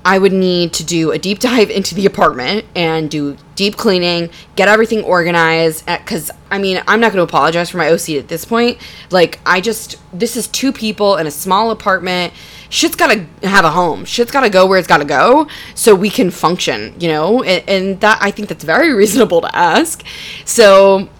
I 0.02 0.18
would 0.18 0.32
need 0.32 0.72
to 0.74 0.84
do 0.84 1.10
a 1.10 1.18
deep 1.18 1.38
dive 1.40 1.68
into 1.68 1.94
the 1.94 2.06
apartment 2.06 2.64
and 2.74 3.10
do 3.10 3.36
deep 3.54 3.76
cleaning, 3.76 4.30
get 4.56 4.68
everything 4.68 5.04
organized. 5.04 5.86
Uh, 5.86 5.98
because, 5.98 6.30
I 6.50 6.56
mean, 6.56 6.82
I'm 6.88 7.00
not 7.00 7.12
going 7.12 7.24
to 7.26 7.30
apologize 7.30 7.68
for 7.68 7.76
my 7.76 7.90
OC 7.90 8.10
at 8.10 8.28
this 8.28 8.46
point. 8.46 8.78
Like, 9.10 9.40
I 9.44 9.60
just, 9.60 9.96
this 10.18 10.36
is 10.38 10.48
two 10.48 10.72
people 10.72 11.16
in 11.16 11.26
a 11.26 11.30
small 11.30 11.70
apartment 11.70 12.32
shit's 12.70 12.96
gotta 12.96 13.26
have 13.42 13.66
a 13.66 13.70
home. 13.70 14.06
Shit's 14.06 14.30
gotta 14.30 14.48
go 14.48 14.64
where 14.64 14.78
it's 14.78 14.88
gotta 14.88 15.04
go 15.04 15.46
so 15.74 15.94
we 15.94 16.08
can 16.08 16.30
function, 16.30 16.94
you 16.98 17.08
know? 17.08 17.42
And, 17.42 17.68
and 17.68 18.00
that, 18.00 18.18
I 18.22 18.30
think 18.30 18.48
that's 18.48 18.64
very 18.64 18.94
reasonable 18.94 19.42
to 19.42 19.54
ask. 19.54 20.02
So 20.46 21.10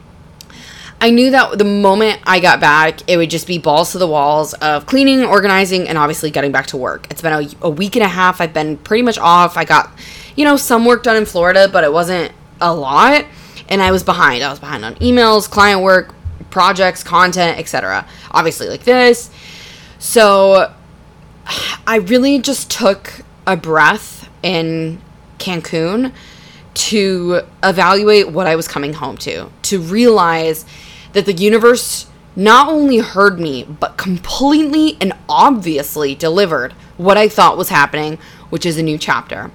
I 1.03 1.11
knew 1.11 1.31
that 1.33 1.59
the 1.59 1.65
moment 1.65 2.21
I 2.25 2.41
got 2.41 2.61
back, 2.61 3.01
it 3.09 3.17
would 3.17 3.31
just 3.31 3.47
be 3.47 3.59
balls 3.59 3.93
to 3.93 3.99
the 3.99 4.07
walls 4.07 4.55
of 4.55 4.87
cleaning, 4.87 5.25
organizing, 5.25 5.89
and 5.89 5.99
obviously 5.99 6.31
getting 6.31 6.53
back 6.53 6.67
to 6.69 6.77
work. 6.77 7.07
It's 7.11 7.23
been 7.23 7.33
a, 7.33 7.67
a, 7.67 7.71
week 7.71 7.97
and 7.97 8.05
a 8.05 8.09
half. 8.09 8.41
I've 8.41 8.55
been 8.55 8.77
pretty 8.79 9.03
much 9.03 9.19
off. 9.19 9.57
I 9.57 9.65
got, 9.65 9.91
you 10.37 10.45
know, 10.45 10.57
some 10.57 10.85
work 10.85 11.03
done 11.03 11.17
in 11.17 11.27
Florida, 11.27 11.69
but 11.73 11.85
it 11.85 11.93
wasn't 11.93 12.33
a 12.61 12.75
lot. 12.75 13.25
and 13.69 13.83
I 13.83 13.91
was 13.91 14.05
behind. 14.05 14.43
I 14.43 14.51
was 14.51 14.59
behind 14.59 14.85
on 14.85 14.95
emails, 14.97 15.49
client 15.51 15.81
work, 15.81 16.15
projects, 16.51 17.03
content, 17.03 17.59
etc. 17.59 18.07
Obviously, 18.31 18.69
like 18.69 18.85
this. 18.85 19.31
So 19.99 20.73
I 21.87 21.97
really 21.97 22.39
just 22.39 22.71
took 22.71 23.23
a 23.47 23.57
breath 23.57 24.29
in 24.43 25.01
Cancun 25.39 26.13
to 26.75 27.43
evaluate 27.63 28.31
what 28.31 28.47
I 28.47 28.57
was 28.57 28.69
coming 28.69 28.93
home 28.93 29.17
to, 29.19 29.51
to 29.63 29.81
realize 29.81 30.65
that 31.13 31.27
the 31.27 31.33
universe 31.33 32.07
not 32.37 32.69
only 32.69 32.99
heard 32.99 33.41
me, 33.41 33.65
but 33.65 33.97
completely 33.97 34.97
and 35.01 35.13
obviously 35.29 36.15
delivered 36.15 36.73
what 36.97 37.17
I 37.17 37.29
thought 37.29 37.59
was 37.59 37.69
happening, 37.69 38.19
which 38.51 38.65
is 38.65 38.79
a 38.79 38.83
new 38.83 38.99
chapter. 38.99 39.51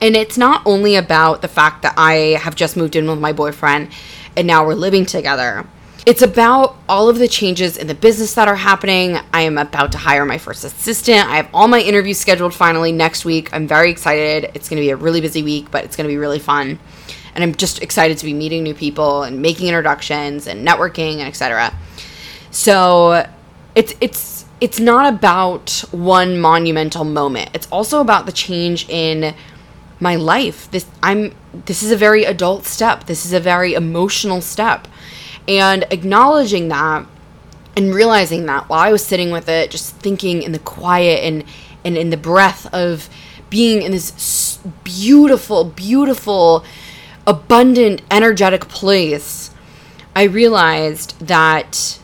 And 0.00 0.14
it's 0.14 0.38
not 0.38 0.62
only 0.64 0.94
about 0.94 1.42
the 1.42 1.48
fact 1.48 1.82
that 1.82 1.94
I 1.96 2.38
have 2.40 2.54
just 2.54 2.76
moved 2.76 2.96
in 2.96 3.08
with 3.08 3.18
my 3.18 3.32
boyfriend 3.32 3.90
and 4.36 4.46
now 4.46 4.64
we're 4.64 4.74
living 4.74 5.06
together. 5.06 5.66
It's 6.06 6.22
about 6.22 6.76
all 6.88 7.08
of 7.08 7.18
the 7.18 7.26
changes 7.26 7.76
in 7.76 7.88
the 7.88 7.94
business 7.94 8.34
that 8.34 8.46
are 8.46 8.54
happening. 8.54 9.18
I 9.34 9.40
am 9.40 9.58
about 9.58 9.90
to 9.90 9.98
hire 9.98 10.24
my 10.24 10.38
first 10.38 10.62
assistant. 10.62 11.28
I 11.28 11.34
have 11.34 11.50
all 11.52 11.66
my 11.66 11.80
interviews 11.80 12.16
scheduled 12.16 12.54
finally 12.54 12.92
next 12.92 13.24
week. 13.24 13.52
I'm 13.52 13.66
very 13.66 13.90
excited. 13.90 14.52
It's 14.54 14.68
going 14.68 14.76
to 14.76 14.82
be 14.82 14.90
a 14.90 14.96
really 14.96 15.20
busy 15.20 15.42
week, 15.42 15.72
but 15.72 15.84
it's 15.84 15.96
going 15.96 16.08
to 16.08 16.12
be 16.12 16.16
really 16.16 16.38
fun. 16.38 16.78
And 17.34 17.42
I'm 17.42 17.56
just 17.56 17.82
excited 17.82 18.18
to 18.18 18.24
be 18.24 18.32
meeting 18.32 18.62
new 18.62 18.72
people 18.72 19.24
and 19.24 19.42
making 19.42 19.66
introductions 19.66 20.46
and 20.46 20.64
networking 20.64 21.14
and 21.14 21.22
etc. 21.22 21.74
So, 22.52 23.28
it's 23.74 23.94
it's 24.00 24.44
it's 24.60 24.78
not 24.78 25.12
about 25.12 25.84
one 25.90 26.38
monumental 26.38 27.04
moment. 27.04 27.50
It's 27.52 27.66
also 27.72 28.00
about 28.00 28.26
the 28.26 28.32
change 28.32 28.88
in 28.88 29.34
my 29.98 30.14
life. 30.14 30.70
This 30.70 30.86
I'm 31.02 31.34
this 31.52 31.82
is 31.82 31.90
a 31.90 31.96
very 31.96 32.22
adult 32.22 32.64
step. 32.64 33.06
This 33.06 33.26
is 33.26 33.32
a 33.32 33.40
very 33.40 33.74
emotional 33.74 34.40
step. 34.40 34.86
And 35.48 35.86
acknowledging 35.90 36.68
that 36.68 37.06
and 37.76 37.94
realizing 37.94 38.46
that 38.46 38.68
while 38.68 38.80
I 38.80 38.90
was 38.90 39.04
sitting 39.04 39.30
with 39.30 39.48
it, 39.48 39.70
just 39.70 39.94
thinking 39.96 40.42
in 40.42 40.52
the 40.52 40.58
quiet 40.58 41.22
and 41.24 41.44
and 41.84 41.96
in 41.96 42.10
the 42.10 42.16
breath 42.16 42.66
of 42.74 43.08
being 43.48 43.82
in 43.82 43.92
this 43.92 44.58
beautiful, 44.82 45.64
beautiful, 45.64 46.64
abundant, 47.26 48.02
energetic 48.10 48.68
place, 48.68 49.50
I 50.16 50.24
realized 50.24 51.18
that 51.20 51.98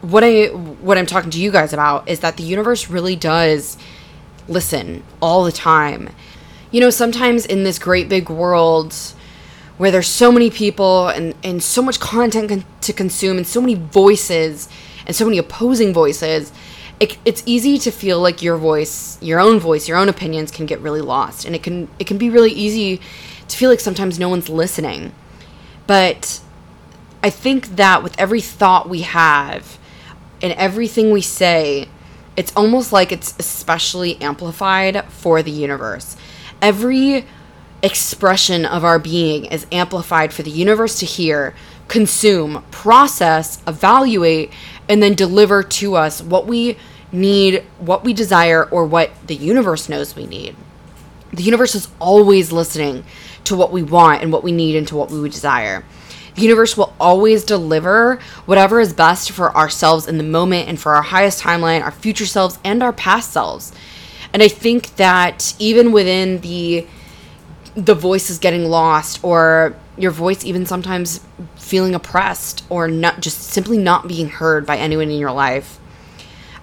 what 0.00 0.24
I 0.24 0.46
what 0.46 0.98
I'm 0.98 1.06
talking 1.06 1.30
to 1.30 1.40
you 1.40 1.50
guys 1.50 1.72
about 1.72 2.08
is 2.08 2.20
that 2.20 2.36
the 2.36 2.42
universe 2.42 2.88
really 2.88 3.16
does 3.16 3.76
listen 4.48 5.04
all 5.20 5.44
the 5.44 5.52
time. 5.52 6.10
You 6.70 6.80
know, 6.80 6.90
sometimes 6.90 7.46
in 7.46 7.64
this 7.64 7.78
great 7.78 8.08
big 8.08 8.28
world, 8.28 8.94
where 9.78 9.90
there's 9.90 10.08
so 10.08 10.30
many 10.30 10.50
people 10.50 11.08
and, 11.08 11.34
and 11.42 11.62
so 11.62 11.80
much 11.80 11.98
content 12.00 12.48
con- 12.48 12.64
to 12.82 12.92
consume 12.92 13.36
and 13.36 13.46
so 13.46 13.60
many 13.60 13.74
voices 13.74 14.68
and 15.06 15.16
so 15.16 15.24
many 15.24 15.38
opposing 15.38 15.94
voices, 15.94 16.52
it, 17.00 17.16
it's 17.24 17.42
easy 17.46 17.78
to 17.78 17.90
feel 17.90 18.20
like 18.20 18.42
your 18.42 18.56
voice, 18.56 19.20
your 19.22 19.40
own 19.40 19.60
voice, 19.60 19.88
your 19.88 19.96
own 19.96 20.08
opinions 20.08 20.50
can 20.50 20.66
get 20.66 20.80
really 20.80 21.00
lost. 21.00 21.44
And 21.44 21.54
it 21.54 21.62
can 21.62 21.88
it 21.98 22.06
can 22.06 22.18
be 22.18 22.28
really 22.28 22.50
easy 22.50 23.00
to 23.46 23.56
feel 23.56 23.70
like 23.70 23.80
sometimes 23.80 24.18
no 24.18 24.28
one's 24.28 24.48
listening. 24.48 25.12
But 25.86 26.40
I 27.22 27.30
think 27.30 27.76
that 27.76 28.02
with 28.02 28.18
every 28.18 28.40
thought 28.40 28.88
we 28.88 29.02
have 29.02 29.78
and 30.42 30.52
everything 30.54 31.10
we 31.10 31.20
say, 31.20 31.88
it's 32.36 32.52
almost 32.56 32.92
like 32.92 33.10
it's 33.10 33.34
especially 33.38 34.20
amplified 34.20 35.04
for 35.06 35.42
the 35.42 35.50
universe. 35.50 36.16
Every 36.60 37.24
expression 37.82 38.64
of 38.64 38.84
our 38.84 38.98
being 38.98 39.46
is 39.46 39.66
amplified 39.70 40.32
for 40.32 40.42
the 40.42 40.50
universe 40.50 40.98
to 40.98 41.06
hear, 41.06 41.54
consume, 41.86 42.64
process, 42.70 43.62
evaluate, 43.66 44.52
and 44.88 45.02
then 45.02 45.14
deliver 45.14 45.62
to 45.62 45.94
us 45.94 46.22
what 46.22 46.46
we 46.46 46.76
need, 47.12 47.64
what 47.78 48.04
we 48.04 48.12
desire, 48.12 48.64
or 48.64 48.84
what 48.84 49.10
the 49.26 49.34
universe 49.34 49.88
knows 49.88 50.16
we 50.16 50.26
need. 50.26 50.56
The 51.32 51.42
universe 51.42 51.74
is 51.74 51.88
always 52.00 52.52
listening 52.52 53.04
to 53.44 53.56
what 53.56 53.72
we 53.72 53.82
want 53.82 54.22
and 54.22 54.32
what 54.32 54.42
we 54.42 54.52
need 54.52 54.76
and 54.76 54.86
to 54.88 54.96
what 54.96 55.10
we 55.10 55.20
would 55.20 55.32
desire. 55.32 55.84
The 56.34 56.42
universe 56.42 56.76
will 56.76 56.94
always 57.00 57.44
deliver 57.44 58.20
whatever 58.46 58.80
is 58.80 58.92
best 58.92 59.32
for 59.32 59.54
ourselves 59.56 60.06
in 60.06 60.18
the 60.18 60.24
moment 60.24 60.68
and 60.68 60.78
for 60.78 60.94
our 60.94 61.02
highest 61.02 61.42
timeline, 61.42 61.82
our 61.82 61.90
future 61.90 62.26
selves, 62.26 62.58
and 62.64 62.82
our 62.82 62.92
past 62.92 63.32
selves. 63.32 63.72
And 64.32 64.42
I 64.42 64.48
think 64.48 64.96
that 64.96 65.54
even 65.58 65.90
within 65.90 66.40
the 66.40 66.86
the 67.78 67.94
voice 67.94 68.28
is 68.28 68.38
getting 68.40 68.64
lost 68.64 69.22
or 69.22 69.76
your 69.96 70.10
voice 70.10 70.44
even 70.44 70.66
sometimes 70.66 71.20
feeling 71.54 71.94
oppressed 71.94 72.64
or 72.68 72.88
not 72.88 73.20
just 73.20 73.38
simply 73.38 73.78
not 73.78 74.08
being 74.08 74.28
heard 74.28 74.66
by 74.66 74.76
anyone 74.76 75.10
in 75.10 75.18
your 75.18 75.30
life. 75.30 75.78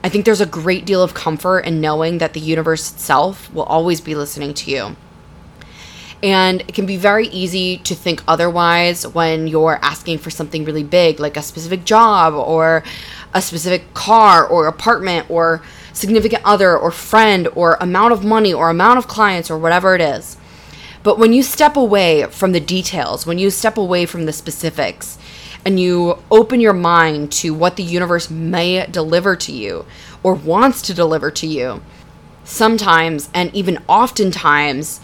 I 0.04 0.10
think 0.10 0.26
there's 0.26 0.42
a 0.42 0.46
great 0.46 0.86
deal 0.86 1.02
of 1.02 1.14
comfort 1.14 1.60
in 1.60 1.80
knowing 1.80 2.18
that 2.18 2.34
the 2.34 2.42
universe 2.42 2.92
itself 2.92 3.52
will 3.54 3.64
always 3.64 4.02
be 4.02 4.14
listening 4.14 4.54
to 4.56 4.72
you. 4.72 4.96
And 6.22 6.62
it 6.62 6.74
can 6.74 6.86
be 6.86 6.98
very 6.98 7.28
easy 7.28 7.78
to 7.80 7.96
think 7.96 8.22
otherwise 8.28 9.08
when 9.08 9.48
you're 9.48 9.80
asking 9.82 10.18
for 10.18 10.30
something 10.30 10.66
really 10.66 10.84
big, 10.84 11.22
like 11.22 11.38
a 11.38 11.42
specific 11.42 11.86
job 11.86 12.34
or 12.34 12.84
a 13.34 13.42
specific 13.42 13.94
car 13.94 14.46
or 14.46 14.68
apartment 14.68 15.30
or 15.30 15.62
significant 15.94 16.42
other 16.44 16.78
or 16.78 16.92
friend 16.92 17.48
or 17.56 17.78
amount 17.80 18.12
of 18.12 18.26
money 18.26 18.54
or 18.54 18.70
amount 18.70 18.98
of 18.98 19.08
clients 19.08 19.50
or 19.50 19.58
whatever 19.58 19.96
it 19.96 20.02
is. 20.02 20.36
But 21.06 21.20
when 21.20 21.34
you 21.34 21.44
step 21.44 21.76
away 21.78 22.26
from 22.32 22.52
the 22.52 22.60
details, 22.60 23.28
when 23.28 23.38
you 23.38 23.52
step 23.52 23.78
away 23.78 24.08
from 24.08 24.26
the 24.26 24.34
specifics, 24.34 25.20
and 25.64 25.80
you 25.80 26.18
open 26.32 26.60
your 26.60 26.74
mind 26.74 27.32
to 27.34 27.54
what 27.54 27.76
the 27.76 27.84
universe 27.84 28.32
may 28.32 28.88
deliver 28.88 29.36
to 29.36 29.52
you 29.52 29.86
or 30.24 30.34
wants 30.34 30.82
to 30.82 30.96
deliver 30.96 31.30
to 31.30 31.46
you, 31.46 31.84
sometimes 32.44 33.30
and 33.36 33.54
even 33.54 33.84
oftentimes, 33.88 35.00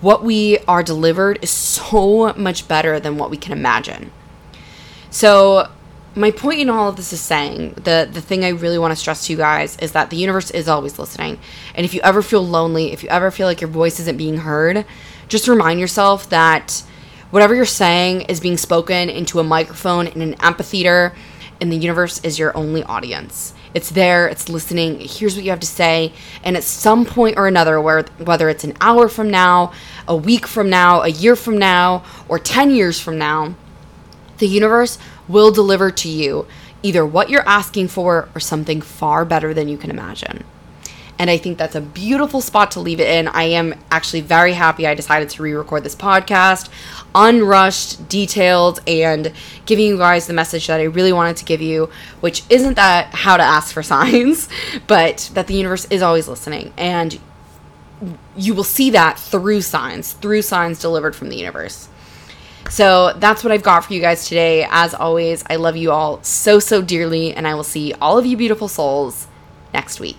what 0.00 0.24
we 0.24 0.58
are 0.66 0.82
delivered 0.82 1.38
is 1.40 1.50
so 1.50 2.32
much 2.32 2.66
better 2.66 2.98
than 2.98 3.16
what 3.16 3.30
we 3.30 3.36
can 3.36 3.52
imagine. 3.52 4.10
So, 5.10 5.70
my 6.16 6.30
point 6.30 6.60
in 6.60 6.70
all 6.70 6.88
of 6.88 6.96
this 6.96 7.12
is 7.12 7.20
saying 7.20 7.74
the 7.74 8.08
the 8.10 8.20
thing 8.20 8.44
I 8.44 8.50
really 8.50 8.78
want 8.78 8.92
to 8.92 8.96
stress 8.96 9.26
to 9.26 9.32
you 9.32 9.38
guys 9.38 9.76
is 9.78 9.92
that 9.92 10.10
the 10.10 10.16
universe 10.16 10.50
is 10.50 10.68
always 10.68 10.98
listening. 10.98 11.38
And 11.74 11.84
if 11.84 11.94
you 11.94 12.00
ever 12.02 12.22
feel 12.22 12.46
lonely, 12.46 12.92
if 12.92 13.02
you 13.02 13.08
ever 13.08 13.30
feel 13.30 13.46
like 13.46 13.60
your 13.60 13.70
voice 13.70 13.98
isn't 14.00 14.16
being 14.16 14.38
heard, 14.38 14.84
just 15.28 15.48
remind 15.48 15.80
yourself 15.80 16.28
that 16.30 16.82
whatever 17.30 17.54
you're 17.54 17.64
saying 17.64 18.22
is 18.22 18.38
being 18.38 18.56
spoken 18.56 19.10
into 19.10 19.40
a 19.40 19.44
microphone 19.44 20.06
in 20.06 20.22
an 20.22 20.34
amphitheater, 20.34 21.12
and 21.60 21.72
the 21.72 21.76
universe 21.76 22.20
is 22.22 22.38
your 22.38 22.56
only 22.56 22.84
audience. 22.84 23.54
It's 23.72 23.90
there, 23.90 24.28
it's 24.28 24.48
listening, 24.48 25.00
it 25.00 25.10
hears 25.10 25.34
what 25.34 25.44
you 25.44 25.50
have 25.50 25.58
to 25.60 25.66
say, 25.66 26.12
and 26.44 26.56
at 26.56 26.62
some 26.62 27.04
point 27.04 27.36
or 27.36 27.48
another, 27.48 27.80
where, 27.80 28.02
whether 28.18 28.48
it's 28.48 28.62
an 28.62 28.76
hour 28.80 29.08
from 29.08 29.30
now, 29.30 29.72
a 30.06 30.14
week 30.14 30.46
from 30.46 30.70
now, 30.70 31.02
a 31.02 31.08
year 31.08 31.34
from 31.34 31.58
now, 31.58 32.04
or 32.28 32.38
10 32.38 32.70
years 32.70 33.00
from 33.00 33.18
now, 33.18 33.56
the 34.38 34.46
universe 34.46 34.98
will 35.28 35.50
deliver 35.50 35.90
to 35.90 36.08
you 36.08 36.46
either 36.82 37.04
what 37.04 37.30
you're 37.30 37.48
asking 37.48 37.88
for 37.88 38.28
or 38.34 38.40
something 38.40 38.80
far 38.80 39.24
better 39.24 39.54
than 39.54 39.68
you 39.68 39.78
can 39.78 39.90
imagine. 39.90 40.44
And 41.18 41.30
I 41.30 41.38
think 41.38 41.58
that's 41.58 41.76
a 41.76 41.80
beautiful 41.80 42.40
spot 42.40 42.72
to 42.72 42.80
leave 42.80 43.00
it 43.00 43.08
in. 43.08 43.28
I 43.28 43.44
am 43.44 43.74
actually 43.90 44.20
very 44.20 44.52
happy 44.52 44.86
I 44.86 44.94
decided 44.94 45.30
to 45.30 45.42
re 45.42 45.52
record 45.52 45.84
this 45.84 45.94
podcast, 45.94 46.68
unrushed, 47.14 48.08
detailed, 48.08 48.80
and 48.86 49.32
giving 49.64 49.86
you 49.86 49.96
guys 49.96 50.26
the 50.26 50.32
message 50.32 50.66
that 50.66 50.80
I 50.80 50.84
really 50.84 51.12
wanted 51.12 51.36
to 51.36 51.44
give 51.44 51.62
you, 51.62 51.88
which 52.20 52.42
isn't 52.50 52.74
that 52.74 53.14
how 53.14 53.36
to 53.36 53.42
ask 53.42 53.72
for 53.72 53.82
signs, 53.94 54.48
but 54.86 55.30
that 55.34 55.46
the 55.46 55.54
universe 55.54 55.86
is 55.86 56.02
always 56.02 56.26
listening. 56.26 56.72
And 56.76 57.18
you 58.36 58.54
will 58.54 58.64
see 58.64 58.90
that 58.90 59.18
through 59.18 59.60
signs, 59.60 60.14
through 60.14 60.42
signs 60.42 60.80
delivered 60.80 61.14
from 61.14 61.28
the 61.28 61.36
universe. 61.36 61.88
So 62.70 63.12
that's 63.16 63.44
what 63.44 63.52
I've 63.52 63.62
got 63.62 63.84
for 63.84 63.92
you 63.92 64.00
guys 64.00 64.26
today. 64.26 64.66
As 64.68 64.94
always, 64.94 65.44
I 65.48 65.56
love 65.56 65.76
you 65.76 65.92
all 65.92 66.22
so, 66.22 66.58
so 66.58 66.82
dearly, 66.82 67.34
and 67.34 67.46
I 67.46 67.54
will 67.54 67.64
see 67.64 67.92
all 68.00 68.18
of 68.18 68.26
you 68.26 68.36
beautiful 68.36 68.68
souls 68.68 69.26
next 69.72 70.00
week. 70.00 70.18